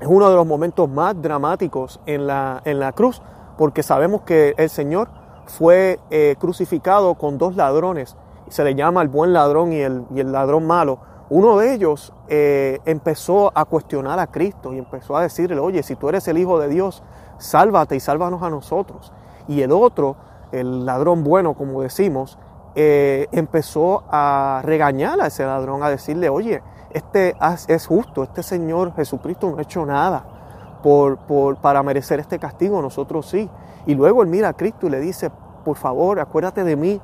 es 0.00 0.06
uno 0.06 0.30
de 0.30 0.36
los 0.36 0.46
momentos 0.46 0.88
más 0.88 1.20
dramáticos 1.20 2.00
en 2.06 2.26
la, 2.26 2.62
en 2.64 2.80
la 2.80 2.92
cruz, 2.92 3.20
porque 3.58 3.82
sabemos 3.82 4.22
que 4.22 4.54
el 4.56 4.70
Señor 4.70 5.08
fue 5.50 5.98
eh, 6.10 6.36
crucificado 6.38 7.14
con 7.16 7.36
dos 7.36 7.56
ladrones, 7.56 8.16
se 8.48 8.64
le 8.64 8.74
llama 8.74 9.02
el 9.02 9.08
buen 9.08 9.32
ladrón 9.32 9.72
y 9.72 9.80
el, 9.80 10.04
y 10.14 10.20
el 10.20 10.32
ladrón 10.32 10.66
malo. 10.66 10.98
Uno 11.28 11.58
de 11.58 11.74
ellos 11.74 12.12
eh, 12.28 12.80
empezó 12.86 13.52
a 13.54 13.64
cuestionar 13.64 14.18
a 14.18 14.26
Cristo 14.26 14.72
y 14.72 14.78
empezó 14.78 15.16
a 15.16 15.22
decirle, 15.22 15.60
oye, 15.60 15.82
si 15.82 15.94
tú 15.96 16.08
eres 16.08 16.26
el 16.28 16.38
Hijo 16.38 16.58
de 16.58 16.68
Dios, 16.68 17.02
sálvate 17.38 17.94
y 17.94 18.00
sálvanos 18.00 18.42
a 18.42 18.50
nosotros. 18.50 19.12
Y 19.46 19.62
el 19.62 19.70
otro, 19.70 20.16
el 20.50 20.84
ladrón 20.84 21.22
bueno, 21.22 21.54
como 21.54 21.82
decimos, 21.82 22.38
eh, 22.74 23.28
empezó 23.30 24.04
a 24.10 24.62
regañar 24.64 25.20
a 25.20 25.26
ese 25.26 25.44
ladrón, 25.44 25.82
a 25.82 25.90
decirle, 25.90 26.28
oye, 26.28 26.62
este 26.90 27.36
es 27.68 27.86
justo, 27.86 28.24
este 28.24 28.42
Señor 28.42 28.94
Jesucristo 28.94 29.50
no 29.50 29.58
ha 29.58 29.62
hecho 29.62 29.86
nada 29.86 30.39
por, 30.82 31.56
para 31.56 31.82
merecer 31.82 32.20
este 32.20 32.38
castigo, 32.38 32.80
nosotros 32.82 33.26
sí. 33.26 33.48
Y 33.86 33.94
luego 33.94 34.22
él 34.22 34.28
mira 34.28 34.48
a 34.48 34.52
Cristo 34.52 34.86
y 34.86 34.90
le 34.90 35.00
dice, 35.00 35.30
por 35.64 35.76
favor, 35.76 36.20
acuérdate 36.20 36.64
de 36.64 36.76
mí 36.76 37.00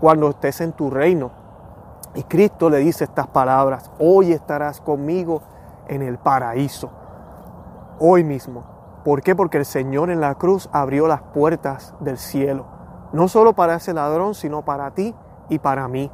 cuando 0.00 0.30
estés 0.30 0.60
en 0.60 0.72
tu 0.72 0.90
reino. 0.90 1.30
Y 2.14 2.22
Cristo 2.24 2.70
le 2.70 2.78
dice 2.78 3.04
estas 3.04 3.26
palabras, 3.26 3.90
hoy 3.98 4.32
estarás 4.32 4.80
conmigo 4.80 5.42
en 5.88 6.02
el 6.02 6.18
paraíso, 6.18 6.90
hoy 7.98 8.24
mismo. 8.24 8.64
¿Por 9.04 9.22
qué? 9.22 9.36
Porque 9.36 9.58
el 9.58 9.66
Señor 9.66 10.10
en 10.10 10.20
la 10.20 10.34
cruz 10.34 10.68
abrió 10.72 11.06
las 11.06 11.22
puertas 11.22 11.94
del 12.00 12.18
cielo, 12.18 12.64
no 13.12 13.28
solo 13.28 13.52
para 13.52 13.76
ese 13.76 13.92
ladrón, 13.92 14.34
sino 14.34 14.64
para 14.64 14.90
ti 14.92 15.14
y 15.48 15.58
para 15.58 15.86
mí. 15.88 16.10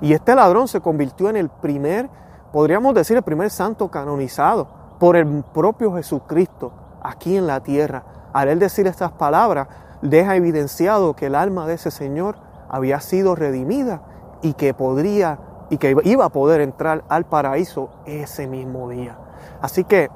Y 0.00 0.12
este 0.12 0.34
ladrón 0.34 0.68
se 0.68 0.80
convirtió 0.80 1.30
en 1.30 1.36
el 1.36 1.48
primer, 1.48 2.08
podríamos 2.52 2.94
decir, 2.94 3.16
el 3.16 3.22
primer 3.22 3.50
santo 3.50 3.90
canonizado 3.90 4.85
por 4.98 5.16
el 5.16 5.44
propio 5.52 5.94
Jesucristo 5.94 6.72
aquí 7.02 7.36
en 7.36 7.46
la 7.46 7.60
tierra. 7.60 8.04
Al 8.32 8.48
él 8.48 8.58
decir 8.58 8.86
estas 8.86 9.12
palabras, 9.12 9.68
deja 10.02 10.36
evidenciado 10.36 11.14
que 11.14 11.26
el 11.26 11.34
alma 11.34 11.66
de 11.66 11.74
ese 11.74 11.90
Señor 11.90 12.36
había 12.68 13.00
sido 13.00 13.34
redimida 13.34 14.02
y 14.42 14.54
que 14.54 14.74
podría 14.74 15.38
y 15.70 15.78
que 15.78 15.96
iba 16.04 16.24
a 16.24 16.28
poder 16.28 16.60
entrar 16.60 17.04
al 17.08 17.24
paraíso 17.24 17.90
ese 18.04 18.46
mismo 18.46 18.88
día. 18.88 19.18
Así 19.60 19.84
que 19.84 20.10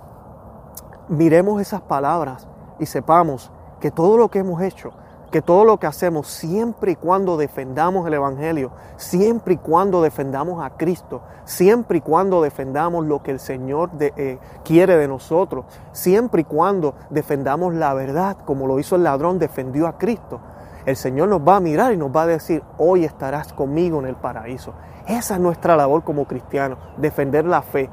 miremos 1.09 1.61
esas 1.61 1.81
palabras 1.81 2.47
y 2.79 2.87
sepamos 2.87 3.51
que 3.81 3.91
todo 3.91 4.17
lo 4.17 4.29
que 4.29 4.41
hemos 4.41 4.63
hecho 4.63 4.93
que 5.31 5.43
todo 5.43 5.65
lo 5.65 5.79
que 5.79 5.87
hacemos, 5.87 6.27
siempre 6.27 6.93
y 6.93 6.97
cuando 6.97 7.37
defendamos 7.37 8.07
el 8.07 8.15
Evangelio, 8.15 8.73
siempre 8.97 9.55
y 9.55 9.57
cuando 9.57 10.03
defendamos 10.03 10.65
a 10.65 10.71
Cristo, 10.71 11.23
siempre 11.45 11.99
y 11.99 12.01
cuando 12.01 12.43
defendamos 12.43 13.07
lo 13.07 13.23
que 13.23 13.31
el 13.31 13.39
Señor 13.39 13.91
eh, 14.01 14.39
quiere 14.65 14.97
de 14.97 15.07
nosotros, 15.07 15.65
siempre 15.93 16.43
y 16.43 16.45
cuando 16.45 16.95
defendamos 17.11 17.75
la 17.75 17.95
verdad, 17.95 18.39
como 18.45 18.67
lo 18.67 18.79
hizo 18.79 18.97
el 18.97 19.05
ladrón, 19.05 19.39
defendió 19.39 19.87
a 19.87 19.99
Cristo, 19.99 20.41
el 20.85 20.97
Señor 20.97 21.29
nos 21.29 21.47
va 21.47 21.57
a 21.57 21.61
mirar 21.61 21.93
y 21.93 21.97
nos 21.97 22.15
va 22.15 22.23
a 22.23 22.27
decir, 22.27 22.63
hoy 22.79 23.05
estarás 23.05 23.53
conmigo 23.53 24.01
en 24.01 24.07
el 24.07 24.17
paraíso. 24.17 24.73
Esa 25.07 25.35
es 25.35 25.41
nuestra 25.41 25.77
labor 25.77 26.03
como 26.03 26.27
cristianos, 26.27 26.79
defender 26.97 27.45
la 27.45 27.63
fe, 27.63 27.89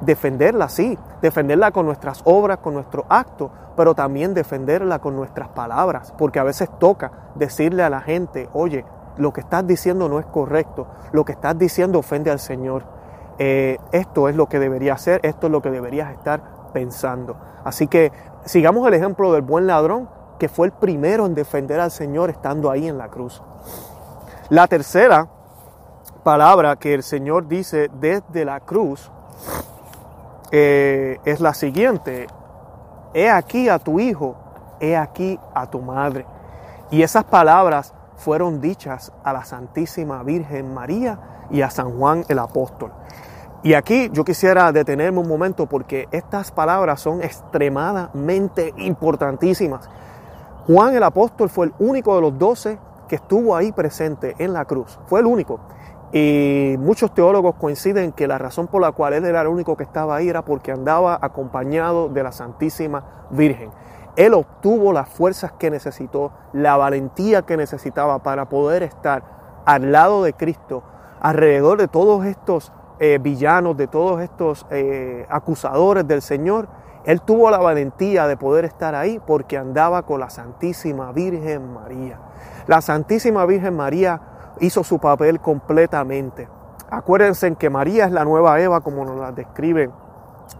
defenderla, 0.00 0.68
sí, 0.68 0.98
defenderla 1.22 1.70
con 1.70 1.86
nuestras 1.86 2.20
obras, 2.24 2.58
con 2.58 2.74
nuestros 2.74 3.04
actos, 3.08 3.50
pero 3.76 3.94
también 3.94 4.34
defenderla 4.34 4.98
con 4.98 5.16
nuestras 5.16 5.48
palabras, 5.48 6.12
porque 6.16 6.38
a 6.38 6.44
veces 6.44 6.68
toca 6.78 7.12
decirle 7.34 7.82
a 7.82 7.90
la 7.90 8.00
gente, 8.00 8.48
oye, 8.52 8.84
lo 9.16 9.32
que 9.32 9.40
estás 9.40 9.66
diciendo 9.66 10.08
no 10.08 10.18
es 10.18 10.26
correcto, 10.26 10.86
lo 11.12 11.24
que 11.24 11.32
estás 11.32 11.56
diciendo 11.58 11.98
ofende 11.98 12.30
al 12.30 12.38
Señor. 12.38 12.84
Eh, 13.38 13.78
esto 13.92 14.28
es 14.28 14.36
lo 14.36 14.46
que 14.46 14.58
debería 14.58 14.94
hacer, 14.94 15.20
esto 15.22 15.46
es 15.46 15.52
lo 15.52 15.60
que 15.60 15.70
deberías 15.70 16.10
estar 16.12 16.42
pensando. 16.72 17.36
Así 17.64 17.86
que 17.86 18.12
sigamos 18.44 18.86
el 18.86 18.94
ejemplo 18.94 19.32
del 19.32 19.42
buen 19.42 19.66
ladrón 19.66 20.08
que 20.38 20.48
fue 20.48 20.66
el 20.66 20.72
primero 20.72 21.26
en 21.26 21.34
defender 21.34 21.80
al 21.80 21.90
Señor 21.90 22.30
estando 22.30 22.70
ahí 22.70 22.88
en 22.88 22.98
la 22.98 23.08
cruz. 23.08 23.42
La 24.48 24.66
tercera 24.66 25.28
palabra 26.22 26.76
que 26.76 26.94
el 26.94 27.02
Señor 27.02 27.48
dice 27.48 27.90
desde 28.00 28.44
la 28.44 28.60
cruz 28.60 29.10
eh, 30.50 31.18
es 31.24 31.40
la 31.40 31.54
siguiente. 31.54 32.26
He 33.14 33.30
aquí 33.30 33.68
a 33.68 33.78
tu 33.78 34.00
hijo, 34.00 34.36
he 34.80 34.96
aquí 34.96 35.38
a 35.54 35.66
tu 35.68 35.80
madre. 35.80 36.26
Y 36.90 37.02
esas 37.02 37.24
palabras 37.24 37.94
fueron 38.16 38.60
dichas 38.60 39.12
a 39.24 39.32
la 39.32 39.44
Santísima 39.44 40.22
Virgen 40.22 40.72
María 40.72 41.18
y 41.50 41.62
a 41.62 41.70
San 41.70 41.98
Juan 41.98 42.24
el 42.28 42.38
Apóstol. 42.38 42.92
Y 43.62 43.74
aquí 43.74 44.10
yo 44.12 44.24
quisiera 44.24 44.70
detenerme 44.70 45.18
un 45.18 45.28
momento 45.28 45.66
porque 45.66 46.06
estas 46.12 46.52
palabras 46.52 47.00
son 47.00 47.22
extremadamente 47.22 48.72
importantísimas. 48.76 49.88
Juan 50.66 50.94
el 50.94 51.02
apóstol 51.02 51.48
fue 51.48 51.66
el 51.66 51.74
único 51.78 52.14
de 52.14 52.20
los 52.20 52.38
doce 52.38 52.78
que 53.08 53.16
estuvo 53.16 53.56
ahí 53.56 53.72
presente 53.72 54.34
en 54.38 54.52
la 54.52 54.64
cruz. 54.64 54.98
Fue 55.06 55.20
el 55.20 55.26
único. 55.26 55.60
Y 56.12 56.76
muchos 56.78 57.12
teólogos 57.12 57.56
coinciden 57.56 58.12
que 58.12 58.28
la 58.28 58.38
razón 58.38 58.68
por 58.68 58.80
la 58.80 58.92
cual 58.92 59.14
él 59.14 59.24
era 59.24 59.42
el 59.42 59.48
único 59.48 59.76
que 59.76 59.82
estaba 59.82 60.16
ahí 60.16 60.28
era 60.28 60.44
porque 60.44 60.72
andaba 60.72 61.18
acompañado 61.20 62.08
de 62.08 62.22
la 62.22 62.32
Santísima 62.32 63.26
Virgen. 63.30 63.70
Él 64.16 64.32
obtuvo 64.34 64.92
las 64.92 65.08
fuerzas 65.08 65.52
que 65.52 65.70
necesitó, 65.70 66.32
la 66.52 66.76
valentía 66.76 67.42
que 67.42 67.56
necesitaba 67.56 68.20
para 68.22 68.48
poder 68.48 68.82
estar 68.82 69.62
al 69.66 69.92
lado 69.92 70.22
de 70.22 70.32
Cristo, 70.32 70.82
alrededor 71.20 71.78
de 71.78 71.88
todos 71.88 72.24
estos 72.24 72.72
eh, 72.98 73.18
villanos, 73.20 73.76
de 73.76 73.88
todos 73.88 74.22
estos 74.22 74.66
eh, 74.70 75.26
acusadores 75.28 76.06
del 76.08 76.22
Señor, 76.22 76.68
él 77.04 77.20
tuvo 77.20 77.50
la 77.50 77.58
valentía 77.58 78.26
de 78.26 78.36
poder 78.36 78.64
estar 78.64 78.94
ahí 78.94 79.20
porque 79.24 79.58
andaba 79.58 80.02
con 80.02 80.18
la 80.18 80.30
Santísima 80.30 81.12
Virgen 81.12 81.72
María. 81.72 82.18
La 82.66 82.80
Santísima 82.80 83.46
Virgen 83.46 83.76
María 83.76 84.20
hizo 84.60 84.84
su 84.84 84.98
papel 84.98 85.40
completamente. 85.40 86.48
Acuérdense 86.90 87.46
en 87.46 87.56
que 87.56 87.70
María 87.70 88.06
es 88.06 88.12
la 88.12 88.24
nueva 88.24 88.60
Eva, 88.60 88.80
como 88.80 89.04
nos 89.04 89.18
la 89.18 89.32
describen 89.32 89.90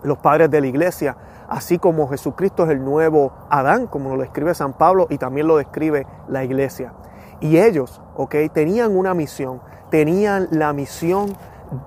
los 0.03 0.19
padres 0.19 0.51
de 0.51 0.61
la 0.61 0.67
iglesia, 0.67 1.17
así 1.49 1.79
como 1.79 2.09
Jesucristo 2.09 2.65
es 2.65 2.71
el 2.71 2.85
nuevo 2.85 3.33
Adán, 3.49 3.87
como 3.87 4.09
nos 4.09 4.19
lo 4.19 4.25
describe 4.25 4.55
San 4.55 4.73
Pablo 4.73 5.07
y 5.11 5.19
también 5.19 5.47
lo 5.47 5.57
describe 5.57 6.07
la 6.29 6.45
iglesia. 6.45 6.93
Y 7.41 7.59
ellos, 7.59 8.01
ok, 8.17 8.35
tenían 8.53 8.97
una 8.97 9.15
misión, 9.15 9.61
tenían 9.91 10.49
la 10.51 10.73
misión 10.73 11.37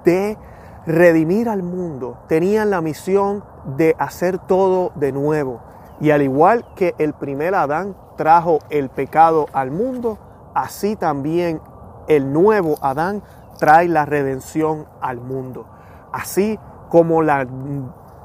de 0.05 0.37
redimir 0.85 1.49
al 1.49 1.63
mundo, 1.63 2.19
tenían 2.27 2.69
la 2.69 2.81
misión 2.81 3.43
de 3.77 3.95
hacer 3.99 4.37
todo 4.37 4.91
de 4.95 5.11
nuevo. 5.11 5.61
Y 5.99 6.11
al 6.11 6.21
igual 6.21 6.65
que 6.75 6.95
el 6.97 7.13
primer 7.13 7.55
Adán 7.55 7.95
trajo 8.15 8.59
el 8.69 8.89
pecado 8.89 9.47
al 9.53 9.71
mundo, 9.71 10.17
así 10.53 10.95
también 10.95 11.61
el 12.09 12.33
nuevo 12.33 12.75
Adán 12.81 13.23
trae 13.57 13.87
la 13.87 14.05
redención 14.05 14.87
al 14.99 15.21
mundo. 15.21 15.65
Así 16.11 16.59
como 16.89 17.21
la, 17.21 17.47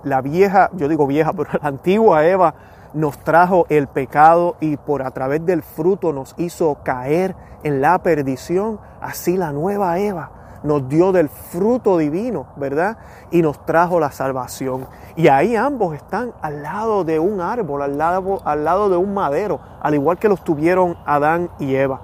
la 0.03 0.21
vieja, 0.23 0.71
yo 0.73 0.89
digo 0.89 1.07
vieja, 1.07 1.33
pero 1.37 1.51
la 1.53 1.69
antigua 1.69 2.27
Eva 2.27 2.55
nos 2.95 3.19
trajo 3.19 3.67
el 3.69 3.87
pecado 3.89 4.57
y 4.61 4.77
por 4.77 5.03
a 5.03 5.11
través 5.11 5.45
del 5.45 5.63
fruto 5.63 6.13
nos 6.13 6.35
hizo 6.39 6.79
caer 6.83 7.37
en 7.63 7.81
la 7.81 7.99
perdición, 7.99 8.81
así 9.01 9.37
la 9.37 9.53
nueva 9.53 9.99
Eva 9.99 10.31
nos 10.65 10.89
dio 10.89 11.13
del 11.13 11.29
fruto 11.29 11.99
divino, 11.99 12.47
¿verdad? 12.57 12.97
Y 13.31 13.43
nos 13.43 13.65
trajo 13.67 14.01
la 14.01 14.11
salvación. 14.11 14.87
Y 15.15 15.29
ahí 15.29 15.55
ambos 15.55 15.95
están 15.95 16.33
al 16.41 16.63
lado 16.63 17.05
de 17.05 17.19
un 17.19 17.43
árbol, 17.43 17.83
al 17.83 17.99
lado, 17.99 18.41
al 18.45 18.65
lado 18.65 18.89
de 18.89 18.97
un 18.97 19.13
madero, 19.13 19.61
al 19.81 19.95
igual 19.95 20.19
que 20.19 20.29
los 20.29 20.43
tuvieron 20.43 20.97
Adán 21.05 21.51
y 21.59 21.75
Eva. 21.75 22.01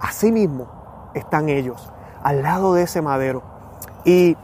Asimismo 0.00 0.77
están 1.14 1.48
ellos, 1.48 1.92
al 2.22 2.42
lado 2.42 2.74
de 2.74 2.82
ese 2.82 3.02
madero. 3.02 3.42
Y 4.04 4.36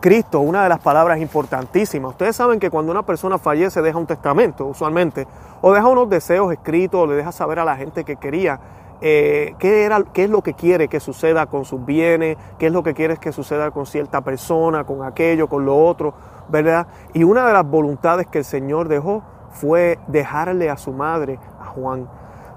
Cristo, 0.00 0.40
una 0.40 0.62
de 0.62 0.70
las 0.70 0.80
palabras 0.80 1.20
importantísimas. 1.20 2.12
Ustedes 2.12 2.34
saben 2.34 2.58
que 2.58 2.70
cuando 2.70 2.90
una 2.90 3.02
persona 3.02 3.36
fallece 3.36 3.82
deja 3.82 3.98
un 3.98 4.06
testamento, 4.06 4.64
usualmente, 4.64 5.26
o 5.60 5.72
deja 5.72 5.86
unos 5.88 6.08
deseos 6.08 6.50
escritos, 6.52 7.02
o 7.02 7.06
le 7.06 7.14
deja 7.14 7.32
saber 7.32 7.58
a 7.58 7.64
la 7.64 7.76
gente 7.76 8.04
que 8.04 8.16
quería 8.16 8.58
eh, 9.02 9.54
qué, 9.58 9.84
era, 9.84 10.02
qué 10.12 10.24
es 10.24 10.30
lo 10.30 10.42
que 10.42 10.54
quiere 10.54 10.88
que 10.88 11.00
suceda 11.00 11.46
con 11.46 11.66
sus 11.66 11.84
bienes, 11.84 12.38
qué 12.58 12.66
es 12.66 12.72
lo 12.72 12.82
que 12.82 12.94
quiere 12.94 13.18
que 13.18 13.32
suceda 13.32 13.70
con 13.70 13.84
cierta 13.84 14.22
persona, 14.22 14.84
con 14.84 15.04
aquello, 15.04 15.48
con 15.48 15.66
lo 15.66 15.76
otro, 15.76 16.14
¿verdad? 16.48 16.86
Y 17.12 17.24
una 17.24 17.46
de 17.46 17.52
las 17.52 17.66
voluntades 17.66 18.26
que 18.26 18.38
el 18.38 18.44
Señor 18.44 18.88
dejó 18.88 19.22
fue 19.50 19.98
dejarle 20.06 20.70
a 20.70 20.76
su 20.76 20.92
madre, 20.92 21.38
a 21.60 21.66
Juan. 21.66 22.08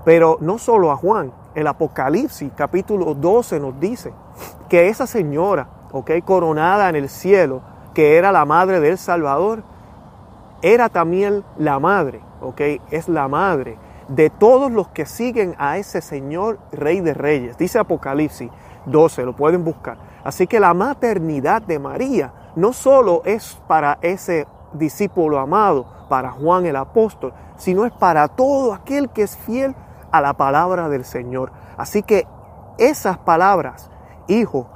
Pero 0.05 0.37
no 0.39 0.57
solo 0.57 0.91
a 0.91 0.97
Juan, 0.97 1.31
el 1.55 1.67
Apocalipsis 1.67 2.51
capítulo 2.55 3.13
12 3.13 3.59
nos 3.59 3.79
dice 3.79 4.13
que 4.69 4.89
esa 4.89 5.07
señora, 5.07 5.67
ok, 5.91 6.11
coronada 6.25 6.89
en 6.89 6.95
el 6.95 7.09
cielo, 7.09 7.61
que 7.93 8.17
era 8.17 8.31
la 8.31 8.45
madre 8.45 8.79
del 8.79 8.97
Salvador, 8.97 9.63
era 10.61 10.89
también 10.89 11.43
la 11.57 11.79
madre, 11.79 12.21
ok, 12.41 12.61
es 12.89 13.07
la 13.09 13.27
madre 13.27 13.77
de 14.07 14.29
todos 14.29 14.71
los 14.71 14.87
que 14.89 15.05
siguen 15.05 15.55
a 15.57 15.77
ese 15.77 16.01
Señor 16.01 16.59
Rey 16.71 17.01
de 17.01 17.13
Reyes. 17.13 17.57
Dice 17.57 17.79
Apocalipsis 17.79 18.49
12, 18.85 19.25
lo 19.25 19.35
pueden 19.35 19.63
buscar. 19.63 19.97
Así 20.23 20.47
que 20.47 20.59
la 20.59 20.73
maternidad 20.73 21.61
de 21.61 21.79
María 21.79 22.33
no 22.55 22.73
solo 22.73 23.21
es 23.25 23.59
para 23.67 23.97
ese 24.01 24.47
discípulo 24.73 25.39
amado, 25.39 25.85
para 26.09 26.31
Juan 26.31 26.65
el 26.65 26.75
apóstol, 26.75 27.33
sino 27.57 27.85
es 27.85 27.91
para 27.91 28.27
todo 28.27 28.73
aquel 28.73 29.09
que 29.09 29.23
es 29.23 29.37
fiel 29.37 29.75
a 30.13 30.21
la 30.21 30.33
palabra 30.33 30.87
del 30.87 31.03
Señor. 31.03 31.51
Así 31.75 32.03
que 32.03 32.25
esas 32.77 33.17
palabras, 33.17 33.91
hijo, 34.29 34.69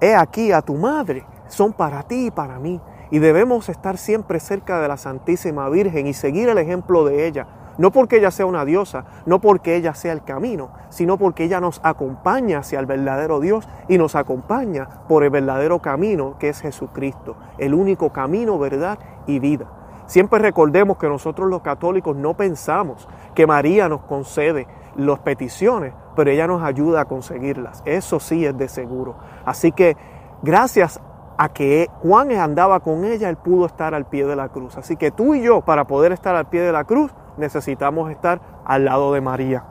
he 0.00 0.16
aquí 0.16 0.50
a 0.50 0.62
tu 0.62 0.74
madre, 0.74 1.24
son 1.46 1.72
para 1.72 2.02
ti 2.02 2.26
y 2.26 2.30
para 2.32 2.58
mí. 2.58 2.80
Y 3.12 3.20
debemos 3.20 3.68
estar 3.68 3.96
siempre 3.96 4.40
cerca 4.40 4.80
de 4.80 4.88
la 4.88 4.96
Santísima 4.96 5.68
Virgen 5.68 6.08
y 6.08 6.14
seguir 6.14 6.48
el 6.48 6.58
ejemplo 6.58 7.04
de 7.04 7.28
ella 7.28 7.46
no 7.78 7.90
porque 7.90 8.18
ella 8.18 8.30
sea 8.30 8.46
una 8.46 8.64
diosa, 8.64 9.04
no 9.26 9.40
porque 9.40 9.76
ella 9.76 9.94
sea 9.94 10.12
el 10.12 10.22
camino, 10.22 10.70
sino 10.90 11.18
porque 11.18 11.44
ella 11.44 11.60
nos 11.60 11.80
acompaña 11.82 12.58
hacia 12.58 12.78
el 12.78 12.86
verdadero 12.86 13.40
Dios 13.40 13.68
y 13.88 13.98
nos 13.98 14.14
acompaña 14.14 14.88
por 15.08 15.24
el 15.24 15.30
verdadero 15.30 15.80
camino 15.80 16.36
que 16.38 16.50
es 16.50 16.60
Jesucristo, 16.60 17.36
el 17.58 17.74
único 17.74 18.10
camino, 18.12 18.58
verdad 18.58 18.98
y 19.26 19.38
vida. 19.38 19.66
Siempre 20.06 20.38
recordemos 20.38 20.98
que 20.98 21.08
nosotros 21.08 21.48
los 21.48 21.62
católicos 21.62 22.14
no 22.16 22.34
pensamos 22.34 23.08
que 23.34 23.46
María 23.46 23.88
nos 23.88 24.02
concede 24.02 24.66
las 24.96 25.18
peticiones, 25.20 25.94
pero 26.14 26.30
ella 26.30 26.46
nos 26.46 26.62
ayuda 26.62 27.02
a 27.02 27.04
conseguirlas. 27.06 27.82
Eso 27.84 28.20
sí 28.20 28.44
es 28.44 28.56
de 28.56 28.68
seguro. 28.68 29.16
Así 29.44 29.72
que 29.72 29.96
gracias 30.42 31.00
a 31.36 31.48
que 31.48 31.88
Juan 32.02 32.30
andaba 32.32 32.80
con 32.80 33.04
ella, 33.04 33.28
él 33.28 33.36
pudo 33.36 33.66
estar 33.66 33.94
al 33.94 34.04
pie 34.04 34.26
de 34.26 34.36
la 34.36 34.50
cruz. 34.50 34.76
Así 34.76 34.96
que 34.96 35.10
tú 35.10 35.34
y 35.34 35.42
yo, 35.42 35.62
para 35.62 35.86
poder 35.86 36.12
estar 36.12 36.36
al 36.36 36.46
pie 36.46 36.62
de 36.62 36.72
la 36.72 36.84
cruz, 36.84 37.12
necesitamos 37.36 38.10
estar 38.10 38.40
al 38.64 38.84
lado 38.84 39.12
de 39.12 39.20
María. 39.20 39.64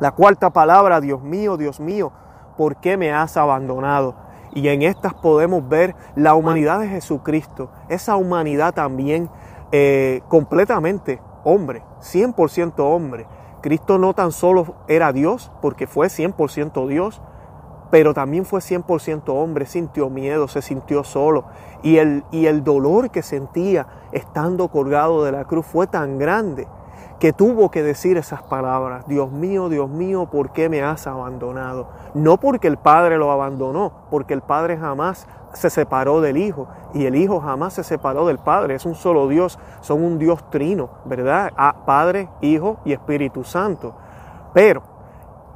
La 0.00 0.10
cuarta 0.10 0.50
palabra, 0.50 1.00
Dios 1.00 1.22
mío, 1.22 1.56
Dios 1.56 1.80
mío, 1.80 2.12
¿por 2.56 2.76
qué 2.76 2.96
me 2.96 3.12
has 3.12 3.36
abandonado? 3.36 4.14
Y 4.54 4.68
en 4.68 4.82
estas 4.82 5.14
podemos 5.14 5.66
ver 5.66 5.94
la 6.14 6.34
humanidad 6.34 6.80
de 6.80 6.88
Jesucristo, 6.88 7.70
esa 7.88 8.16
humanidad 8.16 8.74
también 8.74 9.30
eh, 9.72 10.22
completamente 10.28 11.20
hombre, 11.44 11.82
100% 12.00 12.74
hombre. 12.78 13.26
Cristo 13.62 13.98
no 13.98 14.14
tan 14.14 14.32
solo 14.32 14.74
era 14.88 15.12
Dios, 15.12 15.50
porque 15.60 15.86
fue 15.86 16.08
100% 16.08 16.86
Dios, 16.86 17.22
pero 17.90 18.14
también 18.14 18.44
fue 18.44 18.60
100% 18.60 19.28
hombre, 19.28 19.66
sintió 19.66 20.10
miedo, 20.10 20.48
se 20.48 20.62
sintió 20.62 21.04
solo. 21.04 21.44
Y 21.82 21.96
el, 21.96 22.24
y 22.30 22.46
el 22.46 22.64
dolor 22.64 23.10
que 23.10 23.22
sentía 23.22 23.86
estando 24.12 24.68
colgado 24.68 25.24
de 25.24 25.32
la 25.32 25.44
cruz 25.44 25.66
fue 25.66 25.86
tan 25.86 26.18
grande 26.18 26.68
que 27.22 27.32
tuvo 27.32 27.70
que 27.70 27.84
decir 27.84 28.16
esas 28.16 28.42
palabras, 28.42 29.06
Dios 29.06 29.30
mío, 29.30 29.68
Dios 29.68 29.88
mío, 29.88 30.26
¿por 30.26 30.50
qué 30.50 30.68
me 30.68 30.82
has 30.82 31.06
abandonado? 31.06 31.86
No 32.14 32.40
porque 32.40 32.66
el 32.66 32.78
Padre 32.78 33.16
lo 33.16 33.30
abandonó, 33.30 33.92
porque 34.10 34.34
el 34.34 34.40
Padre 34.40 34.76
jamás 34.76 35.28
se 35.52 35.70
separó 35.70 36.20
del 36.20 36.36
Hijo 36.36 36.66
y 36.94 37.06
el 37.06 37.14
Hijo 37.14 37.38
jamás 37.38 37.74
se 37.74 37.84
separó 37.84 38.26
del 38.26 38.38
Padre, 38.38 38.74
es 38.74 38.84
un 38.86 38.96
solo 38.96 39.28
Dios, 39.28 39.56
son 39.82 40.02
un 40.02 40.18
Dios 40.18 40.50
trino, 40.50 40.90
¿verdad? 41.04 41.52
Ah, 41.56 41.76
Padre, 41.86 42.28
Hijo 42.40 42.78
y 42.84 42.92
Espíritu 42.92 43.44
Santo. 43.44 43.94
Pero 44.52 44.82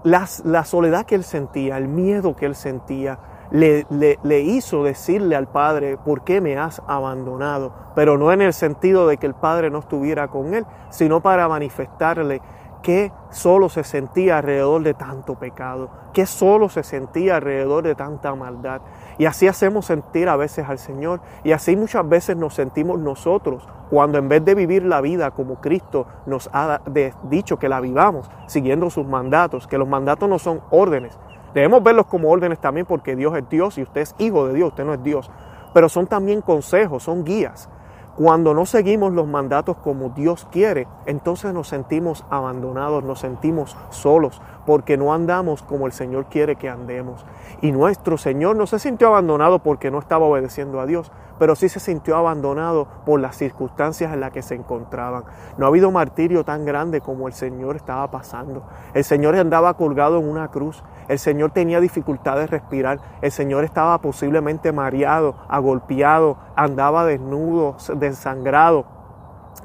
la, 0.04 0.24
la 0.44 0.62
soledad 0.62 1.04
que 1.04 1.16
él 1.16 1.24
sentía, 1.24 1.78
el 1.78 1.88
miedo 1.88 2.36
que 2.36 2.46
él 2.46 2.54
sentía, 2.54 3.18
le, 3.50 4.40
hizo 4.40 4.84
decirle 4.84 5.36
al 5.36 5.48
Padre, 5.48 5.96
¿por 5.96 6.24
qué 6.24 6.40
me 6.40 6.58
has 6.58 6.82
abandonado? 6.86 7.72
Pero 7.94 8.18
no 8.18 8.32
en 8.32 8.42
el 8.42 8.52
sentido 8.52 9.06
de 9.06 9.16
que 9.16 9.26
el 9.26 9.34
Padre 9.34 9.70
no 9.70 9.78
estuviera 9.78 10.28
con 10.28 10.54
él, 10.54 10.66
sino 10.90 11.20
para 11.20 11.48
manifestarle 11.48 12.40
qué 12.82 13.10
solo 13.30 13.68
se 13.68 13.82
sentía 13.82 14.38
alrededor 14.38 14.82
de 14.82 14.94
tanto 14.94 15.34
pecado, 15.34 15.90
qué 16.12 16.24
solo 16.24 16.68
se 16.68 16.84
sentía 16.84 17.36
alrededor 17.36 17.82
de 17.82 17.96
tanta 17.96 18.34
maldad. 18.34 18.80
Y 19.18 19.24
así 19.24 19.48
hacemos 19.48 19.86
sentir 19.86 20.28
a 20.28 20.36
veces 20.36 20.68
al 20.68 20.78
Señor 20.78 21.20
y 21.42 21.52
así 21.52 21.74
muchas 21.74 22.08
veces 22.08 22.36
nos 22.36 22.54
sentimos 22.54 23.00
nosotros 23.00 23.66
cuando 23.90 24.18
en 24.18 24.28
vez 24.28 24.44
de 24.44 24.54
vivir 24.54 24.84
la 24.84 25.00
vida 25.00 25.32
como 25.32 25.60
Cristo 25.60 26.06
nos 26.26 26.48
ha 26.52 26.80
dicho 27.24 27.58
que 27.58 27.68
la 27.68 27.80
vivamos, 27.80 28.30
siguiendo 28.46 28.88
sus 28.90 29.06
mandatos, 29.06 29.66
que 29.66 29.78
los 29.78 29.88
mandatos 29.88 30.28
no 30.28 30.38
son 30.38 30.60
órdenes. 30.70 31.18
Debemos 31.56 31.82
verlos 31.82 32.04
como 32.04 32.28
órdenes 32.30 32.58
también 32.58 32.84
porque 32.84 33.16
Dios 33.16 33.34
es 33.34 33.48
Dios 33.48 33.78
y 33.78 33.82
usted 33.82 34.02
es 34.02 34.14
hijo 34.18 34.46
de 34.46 34.52
Dios, 34.52 34.68
usted 34.72 34.84
no 34.84 34.92
es 34.92 35.02
Dios. 35.02 35.30
Pero 35.72 35.88
son 35.88 36.06
también 36.06 36.42
consejos, 36.42 37.04
son 37.04 37.24
guías. 37.24 37.70
Cuando 38.14 38.52
no 38.52 38.66
seguimos 38.66 39.14
los 39.14 39.26
mandatos 39.26 39.78
como 39.78 40.10
Dios 40.10 40.46
quiere, 40.52 40.86
entonces 41.06 41.54
nos 41.54 41.68
sentimos 41.68 42.26
abandonados, 42.28 43.04
nos 43.04 43.20
sentimos 43.20 43.74
solos, 43.88 44.42
porque 44.66 44.98
no 44.98 45.14
andamos 45.14 45.62
como 45.62 45.86
el 45.86 45.92
Señor 45.92 46.26
quiere 46.26 46.56
que 46.56 46.68
andemos. 46.68 47.24
Y 47.62 47.72
nuestro 47.72 48.18
Señor 48.18 48.56
no 48.56 48.66
se 48.66 48.78
sintió 48.78 49.08
abandonado 49.08 49.60
porque 49.60 49.90
no 49.90 49.98
estaba 49.98 50.26
obedeciendo 50.26 50.78
a 50.78 50.84
Dios, 50.84 51.10
pero 51.38 51.54
sí 51.54 51.68
se 51.68 51.80
sintió 51.80 52.16
abandonado 52.16 52.86
por 53.04 53.20
las 53.20 53.36
circunstancias 53.36 54.12
en 54.12 54.20
las 54.20 54.32
que 54.32 54.42
se 54.42 54.54
encontraban. 54.54 55.24
No 55.58 55.66
ha 55.66 55.68
habido 55.68 55.90
martirio 55.90 56.44
tan 56.44 56.64
grande 56.64 57.00
como 57.00 57.28
el 57.28 57.34
Señor 57.34 57.76
estaba 57.76 58.10
pasando. 58.10 58.62
El 58.94 59.04
Señor 59.04 59.36
andaba 59.36 59.74
colgado 59.74 60.18
en 60.18 60.28
una 60.28 60.48
cruz, 60.48 60.82
el 61.08 61.18
Señor 61.18 61.50
tenía 61.50 61.80
dificultad 61.80 62.36
de 62.36 62.46
respirar, 62.46 62.98
el 63.22 63.30
Señor 63.30 63.64
estaba 63.64 63.98
posiblemente 63.98 64.72
mareado, 64.72 65.36
agolpeado, 65.48 66.38
andaba 66.56 67.04
desnudo, 67.04 67.76
desangrado, 67.96 68.86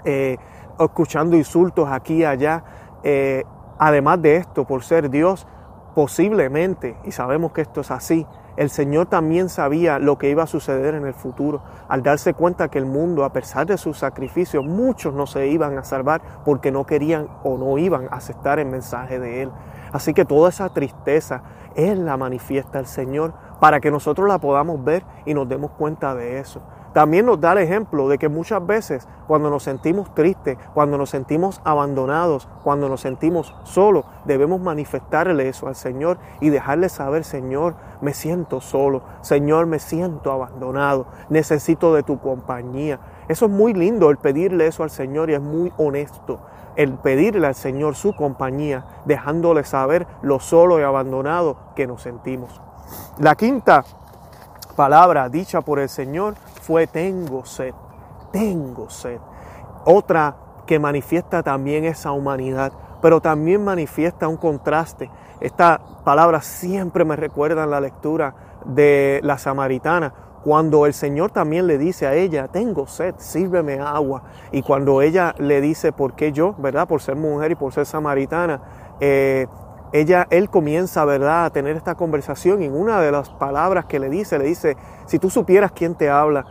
eh, 0.03 0.37
escuchando 0.79 1.35
insultos 1.35 1.89
aquí 1.89 2.15
y 2.17 2.25
allá. 2.25 2.63
Eh, 3.03 3.43
además 3.79 4.21
de 4.21 4.37
esto, 4.37 4.65
por 4.65 4.83
ser 4.83 5.09
Dios, 5.09 5.47
posiblemente, 5.95 6.97
y 7.03 7.11
sabemos 7.11 7.51
que 7.51 7.61
esto 7.61 7.81
es 7.81 7.91
así, 7.91 8.25
el 8.57 8.69
Señor 8.69 9.07
también 9.07 9.49
sabía 9.49 9.99
lo 9.99 10.17
que 10.17 10.29
iba 10.29 10.43
a 10.43 10.47
suceder 10.47 10.93
en 10.95 11.05
el 11.05 11.13
futuro, 11.13 11.61
al 11.87 12.03
darse 12.03 12.33
cuenta 12.33 12.69
que 12.69 12.77
el 12.77 12.85
mundo, 12.85 13.23
a 13.23 13.33
pesar 13.33 13.65
de 13.65 13.77
sus 13.77 13.97
sacrificios, 13.97 14.65
muchos 14.65 15.13
no 15.13 15.25
se 15.25 15.47
iban 15.47 15.77
a 15.77 15.83
salvar 15.83 16.21
porque 16.43 16.71
no 16.71 16.85
querían 16.85 17.27
o 17.43 17.57
no 17.57 17.77
iban 17.77 18.05
a 18.11 18.17
aceptar 18.17 18.59
el 18.59 18.67
mensaje 18.67 19.19
de 19.19 19.43
Él. 19.43 19.51
Así 19.91 20.13
que 20.13 20.25
toda 20.25 20.49
esa 20.49 20.69
tristeza, 20.69 21.43
Él 21.75 22.05
la 22.05 22.17
manifiesta 22.17 22.79
el 22.79 22.87
Señor 22.87 23.33
para 23.59 23.79
que 23.79 23.91
nosotros 23.91 24.27
la 24.27 24.39
podamos 24.39 24.83
ver 24.83 25.03
y 25.25 25.33
nos 25.33 25.47
demos 25.47 25.71
cuenta 25.71 26.15
de 26.15 26.39
eso. 26.39 26.61
También 26.93 27.25
nos 27.25 27.39
da 27.39 27.53
el 27.53 27.59
ejemplo 27.59 28.09
de 28.09 28.17
que 28.17 28.27
muchas 28.27 28.65
veces 28.65 29.07
cuando 29.27 29.49
nos 29.49 29.63
sentimos 29.63 30.13
tristes, 30.13 30.57
cuando 30.73 30.97
nos 30.97 31.09
sentimos 31.09 31.61
abandonados, 31.63 32.49
cuando 32.63 32.89
nos 32.89 33.01
sentimos 33.01 33.55
solos, 33.63 34.05
debemos 34.25 34.59
manifestarle 34.59 35.47
eso 35.47 35.67
al 35.67 35.75
Señor 35.75 36.17
y 36.41 36.49
dejarle 36.49 36.89
saber, 36.89 37.23
Señor, 37.23 37.75
me 38.01 38.13
siento 38.13 38.59
solo, 38.59 39.03
Señor, 39.21 39.67
me 39.67 39.79
siento 39.79 40.31
abandonado, 40.31 41.07
necesito 41.29 41.93
de 41.93 42.03
tu 42.03 42.19
compañía. 42.19 42.99
Eso 43.29 43.45
es 43.45 43.51
muy 43.51 43.73
lindo 43.73 44.09
el 44.09 44.17
pedirle 44.17 44.67
eso 44.67 44.83
al 44.83 44.89
Señor 44.89 45.29
y 45.29 45.35
es 45.35 45.41
muy 45.41 45.71
honesto 45.77 46.41
el 46.75 46.93
pedirle 46.93 47.47
al 47.47 47.55
Señor 47.55 47.95
su 47.95 48.15
compañía, 48.15 48.85
dejándole 49.05 49.63
saber 49.63 50.07
lo 50.21 50.39
solo 50.39 50.79
y 50.79 50.83
abandonado 50.83 51.57
que 51.75 51.87
nos 51.87 52.01
sentimos. 52.01 52.61
La 53.19 53.35
quinta 53.35 53.83
palabra 54.75 55.29
dicha 55.29 55.61
por 55.61 55.79
el 55.79 55.89
Señor 55.89 56.35
fue 56.61 56.87
tengo 56.87 57.45
sed, 57.45 57.73
tengo 58.31 58.89
sed. 58.89 59.19
Otra 59.85 60.35
que 60.65 60.79
manifiesta 60.79 61.43
también 61.43 61.85
esa 61.85 62.11
humanidad, 62.11 62.71
pero 63.01 63.21
también 63.21 63.63
manifiesta 63.63 64.27
un 64.27 64.37
contraste. 64.37 65.09
Esta 65.39 65.81
palabra 66.03 66.41
siempre 66.41 67.03
me 67.03 67.15
recuerda 67.15 67.63
en 67.63 67.71
la 67.71 67.81
lectura 67.81 68.35
de 68.65 69.19
la 69.23 69.37
samaritana, 69.37 70.13
cuando 70.43 70.85
el 70.87 70.93
Señor 70.93 71.31
también 71.31 71.67
le 71.67 71.77
dice 71.77 72.07
a 72.07 72.13
ella, 72.13 72.47
tengo 72.47 72.87
sed, 72.87 73.13
sírveme 73.17 73.79
agua. 73.79 74.23
Y 74.51 74.63
cuando 74.63 75.01
ella 75.01 75.35
le 75.37 75.61
dice, 75.61 75.91
¿por 75.91 76.13
qué 76.13 76.31
yo? 76.31 76.55
¿Verdad? 76.57 76.87
Por 76.87 77.01
ser 77.01 77.15
mujer 77.15 77.51
y 77.51 77.55
por 77.55 77.73
ser 77.73 77.85
samaritana, 77.85 78.61
eh, 78.99 79.47
ella, 79.93 80.27
él 80.29 80.49
comienza, 80.49 81.03
¿verdad?, 81.05 81.45
a 81.45 81.49
tener 81.49 81.75
esta 81.75 81.95
conversación 81.95 82.61
y 82.61 82.67
una 82.67 83.01
de 83.01 83.11
las 83.11 83.29
palabras 83.29 83.85
que 83.85 83.99
le 83.99 84.09
dice, 84.09 84.37
le 84.39 84.45
dice, 84.45 84.77
si 85.05 85.19
tú 85.19 85.29
supieras 85.29 85.71
quién 85.71 85.95
te 85.95 86.09
habla, 86.09 86.45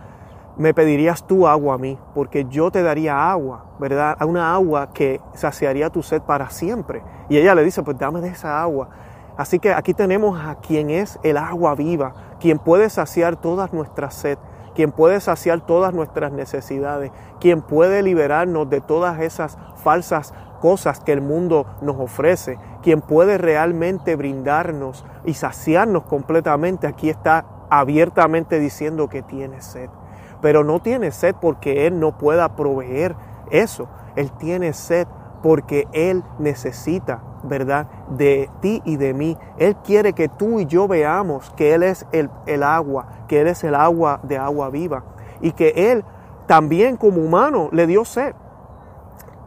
me 0.56 0.74
pedirías 0.74 1.26
tú 1.26 1.46
agua 1.46 1.76
a 1.76 1.78
mí, 1.78 1.98
porque 2.14 2.44
yo 2.50 2.70
te 2.70 2.82
daría 2.82 3.30
agua, 3.30 3.64
¿verdad? 3.78 4.16
Una 4.22 4.52
agua 4.52 4.90
que 4.92 5.20
saciaría 5.32 5.88
tu 5.88 6.02
sed 6.02 6.20
para 6.20 6.50
siempre. 6.50 7.02
Y 7.30 7.38
ella 7.38 7.54
le 7.54 7.64
dice, 7.64 7.82
pues 7.82 7.96
dame 7.96 8.20
de 8.20 8.28
esa 8.28 8.60
agua. 8.60 8.90
Así 9.38 9.58
que 9.58 9.72
aquí 9.72 9.94
tenemos 9.94 10.38
a 10.38 10.56
quien 10.56 10.90
es 10.90 11.18
el 11.22 11.38
agua 11.38 11.74
viva, 11.74 12.12
quien 12.40 12.58
puede 12.58 12.90
saciar 12.90 13.36
todas 13.36 13.72
nuestras 13.72 14.14
sed, 14.14 14.36
quien 14.74 14.92
puede 14.92 15.20
saciar 15.20 15.60
todas 15.60 15.92
nuestras 15.92 16.32
necesidades, 16.32 17.12
quien 17.40 17.62
puede 17.62 18.02
liberarnos 18.02 18.68
de 18.70 18.80
todas 18.80 19.20
esas 19.20 19.58
falsas 19.82 20.34
cosas 20.60 21.00
que 21.00 21.12
el 21.12 21.22
mundo 21.22 21.66
nos 21.80 21.98
ofrece, 21.98 22.58
quien 22.82 23.00
puede 23.00 23.38
realmente 23.38 24.14
brindarnos 24.16 25.04
y 25.24 25.34
saciarnos 25.34 26.04
completamente, 26.04 26.86
aquí 26.86 27.10
está 27.10 27.46
abiertamente 27.70 28.58
diciendo 28.58 29.08
que 29.08 29.22
tiene 29.22 29.62
sed. 29.62 29.88
Pero 30.40 30.64
no 30.64 30.80
tiene 30.80 31.10
sed 31.10 31.34
porque 31.40 31.86
Él 31.86 31.98
no 31.98 32.16
pueda 32.18 32.56
proveer 32.56 33.14
eso. 33.50 33.88
Él 34.16 34.30
tiene 34.32 34.72
sed 34.72 35.06
porque 35.42 35.86
Él 35.92 36.22
necesita, 36.38 37.22
¿verdad?, 37.42 37.86
de 38.10 38.50
ti 38.60 38.82
y 38.84 38.96
de 38.96 39.14
mí. 39.14 39.36
Él 39.58 39.76
quiere 39.76 40.12
que 40.12 40.28
tú 40.28 40.60
y 40.60 40.66
yo 40.66 40.88
veamos 40.88 41.50
que 41.56 41.74
Él 41.74 41.82
es 41.82 42.06
el, 42.12 42.30
el, 42.46 42.62
agua, 42.62 43.06
que 43.28 43.40
Él 43.40 43.48
es 43.48 43.64
el 43.64 43.74
agua 43.74 44.20
de 44.22 44.38
agua 44.38 44.70
viva 44.70 45.04
y 45.40 45.52
que 45.52 45.92
Él 45.92 46.04
también 46.46 46.96
como 46.96 47.22
humano 47.22 47.68
le 47.72 47.86
dio 47.86 48.04
sed. 48.04 48.34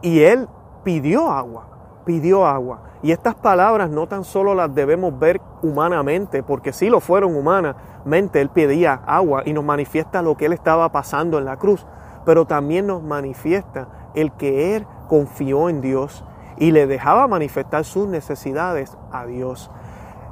Y 0.02 0.20
Él 0.20 0.48
pidió 0.82 1.30
agua, 1.30 1.66
pidió 2.04 2.46
agua. 2.46 2.80
Y 3.02 3.12
estas 3.12 3.34
palabras 3.34 3.90
no 3.90 4.06
tan 4.06 4.24
solo 4.24 4.54
las 4.54 4.74
debemos 4.74 5.18
ver 5.18 5.40
humanamente, 5.62 6.42
porque 6.42 6.72
si 6.72 6.88
lo 6.88 7.00
fueron 7.00 7.36
humanamente, 7.36 8.40
Él 8.40 8.48
pedía 8.48 9.00
agua 9.06 9.42
y 9.44 9.52
nos 9.52 9.64
manifiesta 9.64 10.22
lo 10.22 10.36
que 10.36 10.46
Él 10.46 10.54
estaba 10.54 10.90
pasando 10.90 11.38
en 11.38 11.44
la 11.44 11.56
cruz, 11.56 11.86
pero 12.24 12.46
también 12.46 12.86
nos 12.86 13.02
manifiesta 13.02 13.88
el 14.14 14.32
que 14.32 14.76
Él 14.76 14.86
confió 15.08 15.68
en 15.68 15.80
Dios 15.80 16.24
y 16.58 16.70
le 16.70 16.86
dejaba 16.86 17.26
manifestar 17.26 17.84
sus 17.84 18.08
necesidades 18.08 18.96
a 19.12 19.26
Dios. 19.26 19.70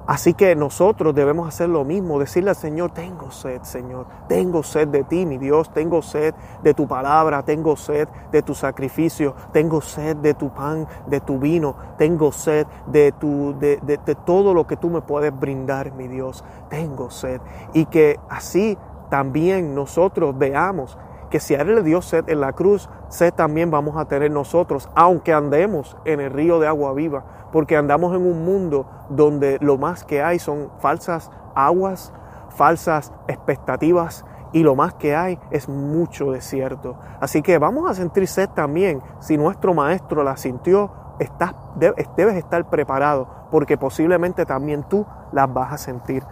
Así 0.04 0.34
que 0.34 0.56
nosotros 0.56 1.14
debemos 1.14 1.46
hacer 1.46 1.68
lo 1.68 1.84
mismo, 1.84 2.18
decirle 2.18 2.50
al 2.50 2.56
Señor, 2.56 2.90
tengo 2.90 3.30
sed, 3.30 3.62
Señor, 3.62 4.06
tengo 4.28 4.64
sed 4.64 4.88
de 4.88 5.04
ti, 5.04 5.24
mi 5.26 5.38
Dios, 5.38 5.72
tengo 5.72 6.02
sed 6.02 6.34
de 6.64 6.74
tu 6.74 6.88
palabra, 6.88 7.44
tengo 7.44 7.76
sed 7.76 8.08
de 8.32 8.42
tu 8.42 8.52
sacrificio, 8.52 9.36
tengo 9.52 9.80
sed 9.80 10.16
de 10.16 10.34
tu 10.34 10.50
pan, 10.52 10.88
de 11.06 11.20
tu 11.20 11.38
vino, 11.38 11.76
tengo 11.98 12.32
sed 12.32 12.66
de, 12.88 13.12
tu, 13.12 13.56
de, 13.60 13.76
de, 13.82 13.98
de 13.98 14.14
todo 14.16 14.54
lo 14.54 14.66
que 14.66 14.76
tú 14.76 14.90
me 14.90 15.02
puedes 15.02 15.38
brindar, 15.38 15.92
mi 15.92 16.08
Dios, 16.08 16.44
tengo 16.68 17.08
sed. 17.10 17.40
Y 17.72 17.86
que 17.86 18.18
así 18.28 18.76
también 19.08 19.72
nosotros 19.72 20.36
veamos 20.36 20.98
que 21.32 21.40
si 21.40 21.54
a 21.54 21.62
Él 21.62 21.74
le 21.74 21.82
dio 21.82 22.02
sed 22.02 22.28
en 22.28 22.42
la 22.42 22.52
cruz, 22.52 22.90
sed 23.08 23.32
también 23.32 23.70
vamos 23.70 23.96
a 23.96 24.04
tener 24.04 24.30
nosotros, 24.30 24.90
aunque 24.94 25.32
andemos 25.32 25.96
en 26.04 26.20
el 26.20 26.30
río 26.30 26.60
de 26.60 26.68
agua 26.68 26.92
viva, 26.92 27.24
porque 27.50 27.74
andamos 27.74 28.14
en 28.14 28.20
un 28.20 28.44
mundo 28.44 28.86
donde 29.08 29.56
lo 29.62 29.78
más 29.78 30.04
que 30.04 30.22
hay 30.22 30.38
son 30.38 30.68
falsas 30.80 31.30
aguas, 31.54 32.12
falsas 32.50 33.14
expectativas 33.28 34.26
y 34.52 34.62
lo 34.62 34.76
más 34.76 34.92
que 34.92 35.16
hay 35.16 35.38
es 35.50 35.70
mucho 35.70 36.30
desierto. 36.30 36.96
Así 37.18 37.40
que 37.40 37.56
vamos 37.56 37.90
a 37.90 37.94
sentir 37.94 38.28
sed 38.28 38.50
también. 38.50 39.02
Si 39.20 39.38
nuestro 39.38 39.72
maestro 39.72 40.22
la 40.22 40.36
sintió, 40.36 40.90
estás, 41.18 41.54
debes 41.76 42.36
estar 42.36 42.68
preparado, 42.68 43.26
porque 43.50 43.78
posiblemente 43.78 44.44
también 44.44 44.82
tú 44.82 45.06
las 45.32 45.50
vas 45.50 45.72
a 45.72 45.78
sentir. 45.78 46.24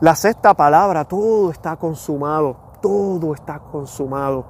La 0.00 0.14
sexta 0.14 0.54
palabra, 0.54 1.04
todo 1.04 1.50
está 1.50 1.74
consumado 1.74 2.69
todo 2.80 3.34
está 3.34 3.58
consumado, 3.58 4.44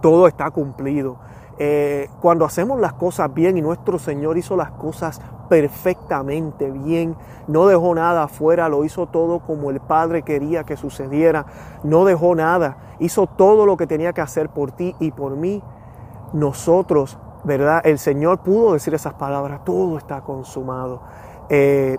todo 0.00 0.26
está 0.26 0.50
cumplido. 0.50 1.16
Eh, 1.58 2.08
cuando 2.20 2.44
hacemos 2.44 2.80
las 2.80 2.94
cosas 2.94 3.32
bien 3.32 3.56
y 3.56 3.62
nuestro 3.62 3.98
Señor 3.98 4.36
hizo 4.36 4.56
las 4.56 4.72
cosas 4.72 5.20
perfectamente 5.48 6.70
bien, 6.70 7.16
no 7.46 7.66
dejó 7.66 7.94
nada 7.94 8.24
afuera, 8.24 8.68
lo 8.68 8.84
hizo 8.84 9.06
todo 9.06 9.38
como 9.40 9.70
el 9.70 9.80
Padre 9.80 10.22
quería 10.22 10.64
que 10.64 10.76
sucediera, 10.76 11.46
no 11.84 12.04
dejó 12.04 12.34
nada, 12.34 12.96
hizo 12.98 13.26
todo 13.26 13.66
lo 13.66 13.76
que 13.76 13.86
tenía 13.86 14.12
que 14.12 14.20
hacer 14.20 14.48
por 14.48 14.72
ti 14.72 14.96
y 14.98 15.12
por 15.12 15.36
mí. 15.36 15.62
Nosotros, 16.32 17.18
¿verdad? 17.44 17.82
El 17.84 17.98
Señor 17.98 18.38
pudo 18.38 18.72
decir 18.72 18.92
esas 18.94 19.14
palabras, 19.14 19.64
todo 19.64 19.96
está 19.96 20.22
consumado. 20.22 21.02
Eh, 21.50 21.96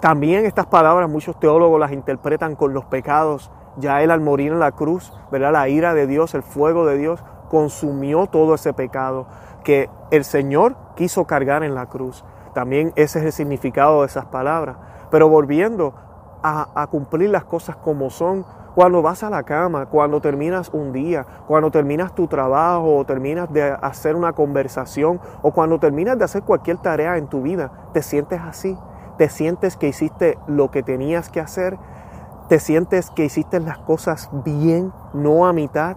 también 0.00 0.44
estas 0.44 0.66
palabras 0.66 1.08
muchos 1.08 1.38
teólogos 1.38 1.78
las 1.78 1.92
interpretan 1.92 2.56
con 2.56 2.72
los 2.72 2.84
pecados 2.86 3.50
ya 3.78 4.02
Él 4.02 4.10
al 4.10 4.20
morir 4.20 4.52
en 4.52 4.58
la 4.58 4.72
cruz, 4.72 5.12
¿verdad? 5.30 5.52
La 5.52 5.68
ira 5.68 5.94
de 5.94 6.06
Dios, 6.06 6.34
el 6.34 6.42
fuego 6.42 6.86
de 6.86 6.98
Dios, 6.98 7.22
consumió 7.48 8.26
todo 8.26 8.54
ese 8.54 8.72
pecado. 8.72 9.26
que 9.64 9.90
el 10.10 10.24
Señor 10.24 10.76
quiso 10.94 11.26
cargar 11.26 11.62
en 11.62 11.74
la 11.74 11.86
cruz. 11.86 12.24
También 12.54 12.92
ese 12.96 13.18
es 13.18 13.24
el 13.26 13.32
significado 13.32 14.00
de 14.00 14.06
esas 14.06 14.24
palabras. 14.24 14.76
Pero 15.10 15.28
volviendo 15.28 15.92
a, 16.42 16.86
cumplir 16.90 17.30
las 17.30 17.44
cosas 17.44 17.76
como 17.76 18.08
son, 18.08 18.46
cuando 18.74 19.02
vas 19.02 19.22
a 19.22 19.30
la 19.30 19.42
cama, 19.42 19.86
cuando 19.86 20.20
terminas 20.20 20.70
un 20.72 20.92
día, 20.92 21.26
cuando 21.46 21.70
terminas 21.70 22.14
tu 22.14 22.28
trabajo 22.28 22.96
o 22.96 23.04
terminas 23.04 23.52
de 23.52 23.62
hacer 23.64 24.14
una 24.14 24.32
conversación 24.32 25.20
o 25.42 25.52
cuando 25.52 25.78
terminas 25.80 26.16
de 26.16 26.24
hacer 26.24 26.42
cualquier 26.42 26.78
tarea 26.78 27.16
en 27.16 27.26
tu 27.26 27.42
vida, 27.42 27.72
te 27.92 28.02
sientes 28.02 28.40
así, 28.40 28.78
te 29.16 29.28
sientes 29.28 29.76
que 29.76 29.88
hiciste 29.88 30.38
lo 30.46 30.70
que 30.70 30.82
tenías 30.82 31.28
que 31.28 31.40
hacer, 31.40 31.76
te 32.48 32.58
sientes 32.60 33.10
que 33.10 33.26
hiciste 33.26 33.60
las 33.60 33.78
cosas 33.78 34.30
bien, 34.44 34.92
no 35.12 35.46
a 35.46 35.52
mitad, 35.52 35.96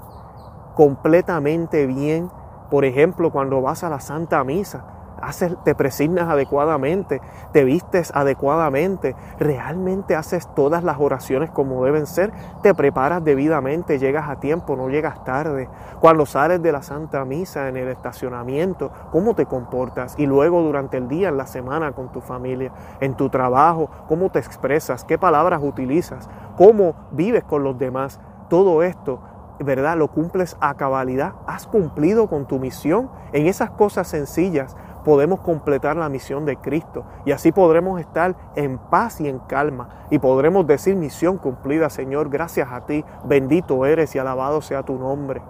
completamente 0.76 1.88
bien. 1.88 2.30
Por 2.70 2.84
ejemplo, 2.86 3.32
cuando 3.32 3.62
vas 3.62 3.84
a 3.84 3.90
la 3.90 4.02
Santa 4.02 4.44
Misa, 4.44 4.86
haces, 5.22 5.56
te 5.64 5.76
presignas 5.76 6.30
adecuadamente, 6.30 7.22
te 7.52 7.64
vistes 7.64 8.12
adecuadamente, 8.14 9.16
realmente 9.40 10.16
haces 10.16 10.48
todas 10.56 10.84
las 10.84 10.98
oraciones 11.00 11.50
como 11.52 11.84
deben 11.86 12.08
ser, 12.08 12.32
te 12.62 12.74
preparas 12.74 13.24
debidamente, 13.24 14.00
llegas 14.00 14.30
a 14.30 14.40
tiempo, 14.40 14.76
no 14.76 14.90
llegas 14.90 15.24
tarde. 15.24 15.70
Cuando 16.00 16.26
sales 16.26 16.62
de 16.62 16.72
la 16.72 16.82
Santa 16.82 17.24
Misa 17.26 17.68
en 17.68 17.78
el 17.78 17.88
estacionamiento, 17.88 18.92
¿cómo 19.12 19.36
te 19.36 19.46
comportas? 19.46 20.16
Y 20.18 20.26
luego 20.26 20.62
durante 20.62 20.98
el 20.98 21.08
día, 21.08 21.30
en 21.30 21.38
la 21.38 21.48
semana 21.48 21.92
con 21.92 22.12
tu 22.12 22.22
familia, 22.22 22.72
en 23.00 23.16
tu 23.16 23.30
trabajo, 23.30 23.90
¿cómo 24.08 24.30
te 24.30 24.40
expresas? 24.40 25.04
¿Qué 25.06 25.18
palabras 25.18 25.62
utilizas? 25.64 26.30
¿Cómo 26.58 26.96
vives 27.12 27.44
con 27.44 27.64
los 27.64 27.78
demás? 27.78 28.20
Todo 28.50 28.84
esto 28.84 29.20
¿verdad? 29.64 29.98
Lo 29.98 30.08
cumples 30.08 30.58
a 30.60 30.74
cabalidad. 30.76 31.34
Has 31.48 31.68
cumplido 31.68 32.28
con 32.28 32.46
tu 32.46 32.60
misión. 32.60 33.10
En 33.32 33.48
esas 33.48 33.72
cosas 33.72 34.08
sencillas 34.08 34.76
podemos 35.04 35.42
completar 35.42 35.98
la 35.98 36.10
misión 36.10 36.46
de 36.46 36.58
Cristo 36.58 37.04
y 37.26 37.32
así 37.32 37.52
podremos 37.52 38.00
estar 38.00 38.36
en 38.56 38.78
paz 38.78 39.22
y 39.22 39.28
en 39.28 39.40
calma 39.40 40.06
y 40.10 40.20
podremos 40.20 40.68
decir 40.68 40.96
misión 40.96 41.38
cumplida, 41.38 41.90
Señor, 41.90 42.30
gracias 42.30 42.72
a 42.72 42.86
ti, 42.86 43.04
bendito 43.26 43.86
eres 43.86 44.16
y 44.16 44.20
alabado 44.20 44.62
sea 44.62 44.84
tu 44.84 44.98
nombre. 44.98 45.42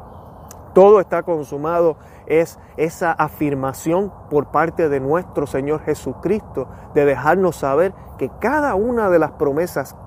Todo 0.73 1.01
está 1.01 1.23
consumado 1.23 1.97
es 2.27 2.57
esa 2.77 3.11
afirmación 3.11 4.11
por 4.29 4.47
parte 4.51 4.87
de 4.87 5.01
nuestro 5.01 5.45
Señor 5.45 5.81
Jesucristo 5.81 6.67
de 6.93 7.03
dejarnos 7.03 7.57
saber 7.57 7.93
que 8.17 8.29
cada 8.39 8.75
una 8.75 9.09
de 9.09 9.19
las 9.19 9.31
promesas 9.31 9.97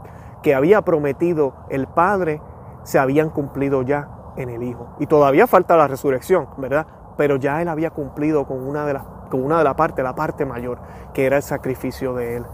que 0.42 0.54
había 0.54 0.82
prometido 0.82 1.54
el 1.68 1.86
Padre 1.86 2.40
se 2.82 2.98
habían 2.98 3.30
cumplido 3.30 3.82
ya 3.82 4.08
en 4.36 4.48
el 4.48 4.62
Hijo. 4.62 4.88
Y 4.98 5.06
todavía 5.06 5.46
falta 5.46 5.76
la 5.76 5.88
resurrección, 5.88 6.48
¿verdad? 6.56 6.86
Pero 7.16 7.36
ya 7.36 7.60
Él 7.60 7.68
había 7.68 7.90
cumplido 7.90 8.46
con 8.46 8.66
una 8.66 8.86
de 8.86 8.94
las 8.94 9.04
una 9.36 9.58
de 9.58 9.64
la 9.64 9.74
parte, 9.74 10.02
la 10.02 10.14
parte 10.14 10.44
mayor, 10.44 10.78
que 11.12 11.26
era 11.26 11.36
el 11.36 11.42
sacrificio 11.42 12.14
de 12.14 12.36
Él. 12.36 12.46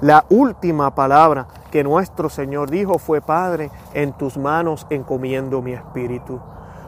La 0.00 0.24
última 0.28 0.94
palabra 0.94 1.46
que 1.70 1.84
nuestro 1.84 2.28
Señor 2.28 2.70
dijo 2.70 2.98
fue, 2.98 3.20
Padre, 3.20 3.70
en 3.94 4.12
tus 4.12 4.38
manos 4.38 4.86
encomiendo 4.90 5.62
mi 5.62 5.72
espíritu. 5.72 6.40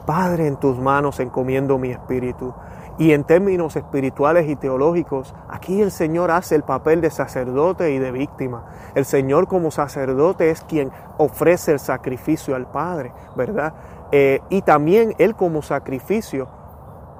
Padre, 0.07 0.47
en 0.47 0.57
tus 0.57 0.79
manos 0.79 1.19
encomiendo 1.19 1.79
mi 1.79 1.91
espíritu. 1.91 2.55
Y 2.99 3.13
en 3.13 3.25
términos 3.25 3.77
espirituales 3.77 4.49
y 4.49 4.57
teológicos, 4.57 5.35
aquí 5.49 5.83
el 5.83 5.91
Señor 5.91 6.31
hace 6.31 6.55
el 6.55 6.63
papel 6.63 7.03
de 7.03 7.11
sacerdote 7.11 7.91
y 7.91 7.99
de 7.99 8.11
víctima. 8.11 8.65
El 8.95 9.05
Señor 9.05 9.49
como 9.49 9.71
sacerdote 9.71 10.51
es 10.51 10.63
quien 10.63 10.91
ofrece 11.19 11.73
el 11.73 11.79
sacrificio 11.79 12.57
al 12.57 12.67
Padre, 12.67 13.13
¿verdad? 13.35 13.75
Eh, 14.13 14.41
y 14.49 14.63
también 14.63 15.15
Él 15.19 15.35
como 15.35 15.61
sacrificio 15.61 16.49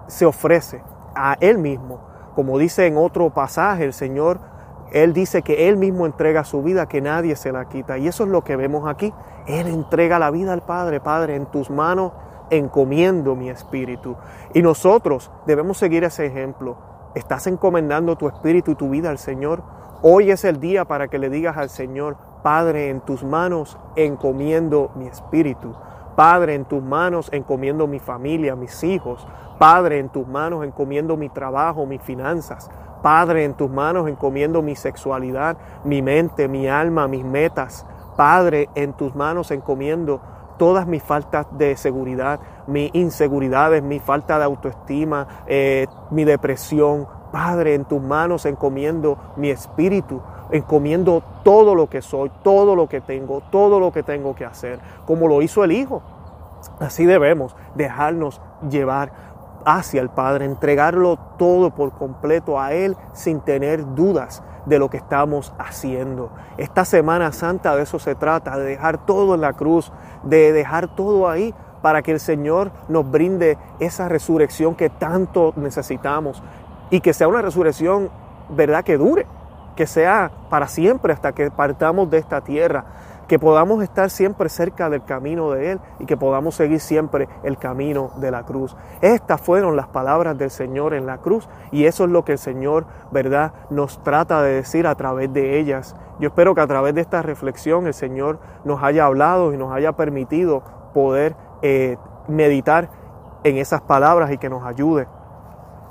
se 0.07 0.25
ofrece 0.25 0.83
a 1.15 1.37
Él 1.41 1.59
mismo. 1.59 2.01
Como 2.37 2.59
dice 2.59 2.87
en 2.87 2.99
otro 2.99 3.31
pasaje 3.31 3.85
el 3.85 3.95
Señor, 3.95 4.41
Él 4.93 5.15
dice 5.15 5.41
que 5.41 5.71
Él 5.71 5.79
mismo 5.79 6.05
entrega 6.05 6.45
su 6.45 6.63
vida, 6.63 6.87
que 6.87 7.01
nadie 7.01 7.35
se 7.35 7.51
la 7.51 7.65
quita. 7.65 7.97
Y 7.97 8.09
eso 8.09 8.25
es 8.25 8.29
lo 8.29 8.45
que 8.45 8.57
vemos 8.57 8.87
aquí. 8.87 9.15
Él 9.47 9.67
entrega 9.69 10.19
la 10.19 10.31
vida 10.31 10.53
al 10.53 10.61
Padre. 10.61 11.01
Padre, 11.01 11.35
en 11.35 11.47
tus 11.47 11.71
manos 11.71 12.13
encomiendo 12.51 13.37
mi 13.37 13.49
espíritu. 13.49 14.17
Y 14.53 14.61
nosotros 14.61 15.31
debemos 15.47 15.79
seguir 15.79 16.05
ese 16.05 16.27
ejemplo. 16.27 16.77
¿Estás 17.15 17.47
encomendando 17.47 18.17
tu 18.17 18.29
espíritu 18.29 18.73
y 18.73 18.75
tu 18.75 18.91
vida 18.91 19.09
al 19.09 19.17
Señor? 19.17 19.63
Hoy 20.03 20.31
es 20.31 20.45
el 20.45 20.61
día 20.61 20.85
para 20.85 21.09
que 21.09 21.19
le 21.19 21.31
digas 21.31 21.57
al 21.57 21.71
Señor, 21.71 22.19
Padre, 22.43 22.91
en 22.91 23.01
tus 23.01 23.25
manos 23.25 23.79
encomiendo 23.97 24.91
mi 24.95 25.07
espíritu. 25.07 25.75
Padre, 26.17 26.55
en 26.55 26.65
tus 26.65 26.83
manos 26.83 27.29
encomiendo 27.31 27.87
mi 27.87 27.99
familia, 27.99 28.57
mis 28.57 28.83
hijos. 28.83 29.27
Padre, 29.59 29.99
en 29.99 30.09
tus 30.09 30.27
manos 30.27 30.65
encomiendo 30.65 31.17
mi 31.17 31.29
trabajo, 31.29 31.85
mis 31.85 32.01
finanzas. 32.01 32.71
Padre, 33.03 33.45
en 33.45 33.55
tus 33.55 33.71
manos 33.71 34.09
encomiendo 34.09 34.63
mi 34.63 34.75
sexualidad, 34.75 35.59
mi 35.85 36.01
mente, 36.01 36.49
mi 36.49 36.69
alma, 36.69 37.07
mis 37.07 37.25
metas. 37.25 37.87
Padre, 38.17 38.71
en 38.75 38.95
tus 38.95 39.15
manos 39.15 39.51
encomiendo 39.51 40.21
todas 40.57 40.87
mis 40.87 41.03
faltas 41.03 41.47
de 41.53 41.77
seguridad, 41.77 42.41
mis 42.67 42.91
inseguridades, 42.95 43.83
mi 43.83 44.01
falta 44.01 44.39
de 44.39 44.45
autoestima, 44.45 45.27
eh, 45.47 45.87
mi 46.11 46.25
depresión. 46.25 47.07
Padre, 47.31 47.75
en 47.75 47.85
tus 47.85 48.01
manos 48.01 48.47
encomiendo 48.47 49.19
mi 49.37 49.51
espíritu, 49.51 50.23
encomiendo 50.51 51.23
todo 51.43 51.75
lo 51.75 51.89
que 51.89 52.03
soy, 52.03 52.31
todo 52.43 52.75
lo 52.77 52.89
que 52.89 53.01
tengo, 53.01 53.43
todo 53.51 53.81
lo 53.81 53.93
que 53.93 54.03
tengo 54.03 54.35
que 54.35 54.45
hacer, 54.45 54.79
como 55.07 55.29
lo 55.29 55.43
hizo 55.43 55.65
el 55.65 55.73
Hijo. 55.73 56.03
Así 56.81 57.07
debemos 57.07 57.57
dejarnos 57.75 58.41
llevar 58.69 59.13
hacia 59.65 60.01
el 60.01 60.09
Padre, 60.09 60.45
entregarlo 60.45 61.19
todo 61.39 61.71
por 61.71 61.93
completo 61.93 62.61
a 62.61 62.73
Él 62.73 62.97
sin 63.13 63.41
tener 63.41 63.95
dudas 63.95 64.43
de 64.65 64.79
lo 64.79 64.91
que 64.91 64.97
estamos 64.97 65.53
haciendo. 65.59 66.31
Esta 66.57 66.85
Semana 66.85 67.33
Santa 67.33 67.75
de 67.77 67.83
eso 67.83 67.99
se 67.99 68.15
trata, 68.15 68.57
de 68.59 68.65
dejar 68.65 69.05
todo 69.07 69.35
en 69.35 69.41
la 69.41 69.55
cruz, 69.55 69.93
de 70.23 70.53
dejar 70.53 70.95
todo 70.95 71.29
ahí 71.29 71.55
para 71.83 72.03
que 72.03 72.13
el 72.13 72.21
Señor 72.21 72.71
nos 72.89 73.09
brinde 73.11 73.59
esa 73.79 74.09
resurrección 74.09 74.75
que 74.75 74.91
tanto 74.91 75.53
necesitamos 75.57 76.43
y 76.91 77.01
que 77.01 77.13
sea 77.13 77.29
una 77.29 77.43
resurrección, 77.43 78.11
¿verdad? 78.51 78.85
Que 78.85 78.99
dure, 78.99 79.27
que 79.77 79.87
sea 79.87 80.31
para 80.51 80.67
siempre 80.67 81.13
hasta 81.13 81.33
que 81.33 81.51
partamos 81.51 82.11
de 82.11 82.19
esta 82.19 82.41
tierra, 82.41 82.85
que 83.29 83.39
podamos 83.39 83.83
estar 83.83 84.09
siempre 84.11 84.49
cerca 84.49 84.89
del 84.89 85.05
camino 85.05 85.51
de 85.51 85.73
Él 85.73 85.81
y 85.99 86.07
que 86.07 86.17
podamos 86.17 86.55
seguir 86.55 86.81
siempre 86.81 87.29
el 87.43 87.59
camino 87.59 88.11
de 88.17 88.31
la 88.31 88.45
cruz. 88.45 88.77
Estas 89.01 89.41
fueron 89.41 89.77
las 89.77 89.89
palabras 89.89 90.39
del 90.39 90.51
Señor 90.51 90.95
en 90.95 91.07
la 91.07 91.19
cruz 91.19 91.49
y 91.73 91.87
eso 91.87 92.05
es 92.05 92.11
lo 92.11 92.25
que 92.25 92.33
el 92.33 92.39
Señor, 92.39 92.87
¿verdad?, 93.11 93.53
nos 93.71 94.03
trata 94.03 94.43
de 94.43 94.55
decir 94.55 94.87
a 94.87 94.95
través 94.95 95.33
de 95.33 95.59
ellas. 95.59 95.97
Yo 96.19 96.29
espero 96.29 96.55
que 96.55 96.61
a 96.61 96.67
través 96.67 96.95
de 96.95 97.01
esta 97.01 97.23
reflexión 97.23 97.87
el 97.87 97.95
Señor 97.95 98.39
nos 98.65 98.83
haya 98.83 99.05
hablado 99.05 99.53
y 99.53 99.57
nos 99.57 99.73
haya 99.73 99.93
permitido 99.93 100.63
poder 100.95 101.37
eh, 101.63 101.99
meditar 102.29 102.89
en 103.45 103.59
esas 103.59 103.83
palabras 103.83 104.33
y 104.33 104.39
que 104.39 104.49
nos 104.49 104.65
ayude 104.65 105.07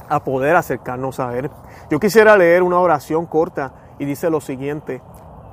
a 0.10 0.24
poder 0.24 0.56
acercarnos 0.56 1.20
a 1.20 1.38
Él. 1.38 1.50
Yo 1.89 2.00
quisiera 2.00 2.38
leer 2.38 2.63
una 2.63 2.80
oración 2.80 3.26
corta 3.26 3.74
y 4.00 4.06
dice 4.06 4.30
lo 4.30 4.41
siguiente, 4.41 5.02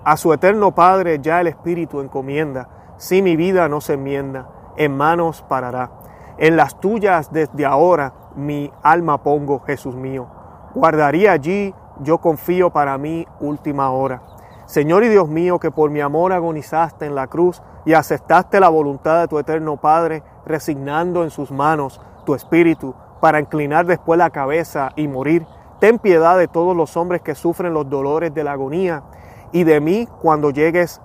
a 0.04 0.16
su 0.16 0.32
eterno 0.32 0.74
Padre 0.74 1.20
ya 1.20 1.40
el 1.40 1.46
Espíritu 1.46 2.00
encomienda, 2.00 2.68
si 2.96 3.22
mi 3.22 3.36
vida 3.36 3.68
no 3.68 3.80
se 3.80 3.94
enmienda, 3.94 4.48
en 4.76 4.96
manos 4.96 5.44
parará. 5.48 5.90
En 6.38 6.56
las 6.56 6.80
tuyas 6.80 7.32
desde 7.32 7.64
ahora 7.64 8.14
mi 8.34 8.72
alma 8.82 9.22
pongo, 9.22 9.60
Jesús 9.60 9.94
mío. 9.94 10.26
Guardaría 10.74 11.32
allí, 11.32 11.74
yo 12.00 12.18
confío 12.18 12.70
para 12.70 12.98
mí 12.98 13.26
última 13.40 13.90
hora. 13.90 14.22
Señor 14.66 15.04
y 15.04 15.08
Dios 15.08 15.28
mío, 15.28 15.58
que 15.58 15.70
por 15.70 15.90
mi 15.90 16.00
amor 16.00 16.32
agonizaste 16.32 17.06
en 17.06 17.14
la 17.14 17.26
cruz 17.26 17.62
y 17.84 17.92
aceptaste 17.92 18.58
la 18.58 18.70
voluntad 18.70 19.20
de 19.20 19.28
tu 19.28 19.38
eterno 19.38 19.76
Padre, 19.76 20.22
resignando 20.46 21.22
en 21.24 21.30
sus 21.30 21.52
manos 21.52 22.00
tu 22.24 22.34
espíritu 22.34 22.94
para 23.22 23.38
inclinar 23.38 23.86
después 23.86 24.18
la 24.18 24.30
cabeza 24.30 24.90
y 24.96 25.06
morir. 25.06 25.46
Ten 25.78 26.00
piedad 26.00 26.36
de 26.36 26.48
todos 26.48 26.76
los 26.76 26.96
hombres 26.96 27.22
que 27.22 27.36
sufren 27.36 27.72
los 27.72 27.88
dolores 27.88 28.34
de 28.34 28.42
la 28.42 28.50
agonía 28.50 29.04
y 29.52 29.62
de 29.62 29.80
mí 29.80 30.08
cuando 30.20 30.50
llegues 30.50 31.00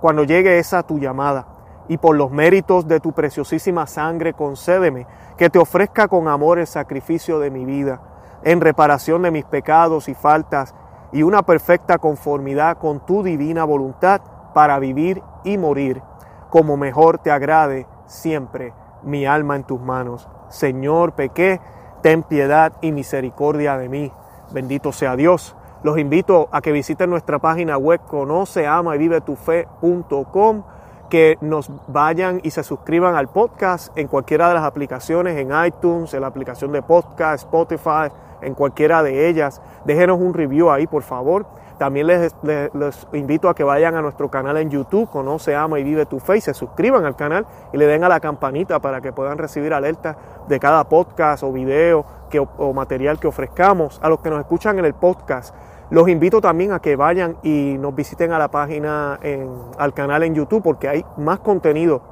cuando 0.00 0.24
llegue 0.24 0.58
esa 0.58 0.82
tu 0.82 0.98
llamada. 0.98 1.46
Y 1.86 1.98
por 1.98 2.16
los 2.16 2.32
méritos 2.32 2.88
de 2.88 2.98
tu 2.98 3.12
preciosísima 3.12 3.86
sangre 3.86 4.32
concédeme 4.32 5.06
que 5.36 5.50
te 5.50 5.60
ofrezca 5.60 6.08
con 6.08 6.26
amor 6.26 6.58
el 6.58 6.66
sacrificio 6.66 7.38
de 7.38 7.52
mi 7.52 7.64
vida, 7.64 8.00
en 8.42 8.60
reparación 8.60 9.22
de 9.22 9.30
mis 9.30 9.44
pecados 9.44 10.08
y 10.08 10.14
faltas, 10.14 10.74
y 11.12 11.22
una 11.22 11.44
perfecta 11.44 11.98
conformidad 11.98 12.78
con 12.78 13.06
tu 13.06 13.22
divina 13.22 13.62
voluntad 13.62 14.20
para 14.52 14.80
vivir 14.80 15.22
y 15.44 15.58
morir, 15.58 16.02
como 16.48 16.76
mejor 16.76 17.18
te 17.18 17.30
agrade 17.30 17.86
siempre 18.06 18.74
mi 19.04 19.26
alma 19.26 19.54
en 19.54 19.62
tus 19.62 19.80
manos. 19.80 20.28
Señor, 20.50 21.12
pequé, 21.12 21.60
ten 22.02 22.22
piedad 22.22 22.72
y 22.82 22.92
misericordia 22.92 23.78
de 23.78 23.88
mí. 23.88 24.12
Bendito 24.52 24.92
sea 24.92 25.16
Dios. 25.16 25.56
Los 25.82 25.98
invito 25.98 26.48
a 26.52 26.60
que 26.60 26.72
visiten 26.72 27.08
nuestra 27.08 27.38
página 27.38 27.78
web 27.78 28.00
conoce, 28.06 28.66
y 28.66 28.98
vive 28.98 29.22
tu 29.22 29.36
fe.com 29.36 30.62
que 31.08 31.38
nos 31.40 31.70
vayan 31.88 32.40
y 32.44 32.50
se 32.50 32.62
suscriban 32.62 33.16
al 33.16 33.28
podcast 33.28 33.96
en 33.98 34.06
cualquiera 34.06 34.48
de 34.48 34.54
las 34.54 34.64
aplicaciones, 34.64 35.36
en 35.38 35.50
iTunes, 35.66 36.14
en 36.14 36.20
la 36.20 36.28
aplicación 36.28 36.70
de 36.70 36.82
podcast, 36.82 37.44
Spotify, 37.44 38.12
en 38.42 38.54
cualquiera 38.54 39.02
de 39.02 39.28
ellas. 39.28 39.60
Déjenos 39.84 40.20
un 40.20 40.32
review 40.34 40.70
ahí, 40.70 40.86
por 40.86 41.02
favor. 41.02 41.46
También 41.80 42.08
les, 42.08 42.34
invito 43.14 43.48
a 43.48 43.54
que 43.54 43.64
vayan 43.64 43.94
a 43.94 44.02
nuestro 44.02 44.30
canal 44.30 44.58
en 44.58 44.68
YouTube, 44.68 45.08
Conoce, 45.08 45.56
Ama 45.56 45.80
y 45.80 45.82
Vive 45.82 46.04
tu 46.04 46.20
Fe, 46.20 46.36
y 46.36 46.40
se 46.42 46.52
suscriban 46.52 47.06
al 47.06 47.16
canal 47.16 47.46
y 47.72 47.78
le 47.78 47.86
den 47.86 48.04
a 48.04 48.08
la 48.10 48.20
campanita 48.20 48.80
para 48.80 49.00
que 49.00 49.14
puedan 49.14 49.38
recibir 49.38 49.72
alertas 49.72 50.14
de 50.46 50.60
cada 50.60 50.86
podcast 50.90 51.42
o 51.42 51.50
video 51.50 52.04
que, 52.28 52.38
o 52.38 52.74
material 52.74 53.18
que 53.18 53.28
ofrezcamos. 53.28 53.98
A 54.02 54.10
los 54.10 54.20
que 54.20 54.28
nos 54.28 54.40
escuchan 54.40 54.78
en 54.78 54.84
el 54.84 54.92
podcast, 54.92 55.54
los 55.88 56.06
invito 56.10 56.42
también 56.42 56.72
a 56.72 56.80
que 56.80 56.96
vayan 56.96 57.38
y 57.42 57.78
nos 57.78 57.94
visiten 57.94 58.32
a 58.32 58.38
la 58.38 58.48
página, 58.48 59.18
en, 59.22 59.50
al 59.78 59.94
canal 59.94 60.22
en 60.22 60.34
YouTube, 60.34 60.62
porque 60.62 60.86
hay 60.86 61.02
más 61.16 61.38
contenido 61.38 62.02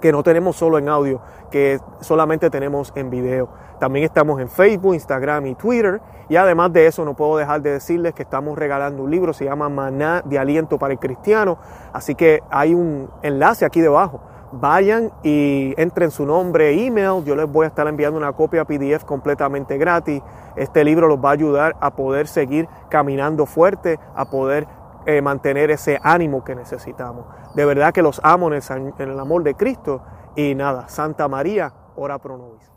que 0.00 0.12
no 0.12 0.22
tenemos 0.22 0.56
solo 0.56 0.78
en 0.78 0.88
audio, 0.88 1.20
que 1.50 1.80
solamente 2.00 2.50
tenemos 2.50 2.92
en 2.94 3.10
video. 3.10 3.48
También 3.78 4.04
estamos 4.04 4.40
en 4.40 4.48
Facebook, 4.48 4.94
Instagram 4.94 5.46
y 5.46 5.54
Twitter. 5.54 6.00
Y 6.28 6.36
además 6.36 6.72
de 6.72 6.86
eso, 6.86 7.04
no 7.04 7.14
puedo 7.14 7.36
dejar 7.36 7.62
de 7.62 7.72
decirles 7.72 8.14
que 8.14 8.22
estamos 8.22 8.56
regalando 8.56 9.02
un 9.02 9.10
libro, 9.10 9.32
se 9.32 9.46
llama 9.46 9.68
Maná 9.68 10.22
de 10.24 10.38
Aliento 10.38 10.78
para 10.78 10.92
el 10.92 10.98
Cristiano. 10.98 11.58
Así 11.92 12.14
que 12.14 12.42
hay 12.50 12.74
un 12.74 13.10
enlace 13.22 13.64
aquí 13.64 13.80
debajo. 13.80 14.20
Vayan 14.52 15.12
y 15.22 15.74
entren 15.76 16.10
su 16.10 16.26
nombre, 16.26 16.84
email. 16.84 17.24
Yo 17.24 17.34
les 17.36 17.50
voy 17.50 17.64
a 17.64 17.68
estar 17.68 17.86
enviando 17.86 18.18
una 18.18 18.32
copia 18.32 18.64
PDF 18.64 19.04
completamente 19.04 19.78
gratis. 19.78 20.22
Este 20.56 20.84
libro 20.84 21.08
los 21.08 21.18
va 21.18 21.30
a 21.30 21.32
ayudar 21.32 21.76
a 21.80 21.92
poder 21.92 22.26
seguir 22.26 22.68
caminando 22.88 23.46
fuerte, 23.46 23.98
a 24.14 24.24
poder 24.24 24.66
eh, 25.06 25.22
mantener 25.22 25.70
ese 25.70 25.98
ánimo 26.02 26.44
que 26.44 26.54
necesitamos. 26.54 27.24
De 27.54 27.64
verdad 27.64 27.92
que 27.92 28.02
los 28.02 28.20
amo 28.22 28.48
en 28.48 28.54
el, 28.54 28.94
en 28.98 29.10
el 29.10 29.18
amor 29.18 29.42
de 29.42 29.54
Cristo. 29.54 30.02
Y 30.36 30.54
nada, 30.54 30.88
Santa 30.88 31.28
María, 31.28 31.72
ora 31.96 32.18
pro 32.18 32.36
nobis. 32.36 32.69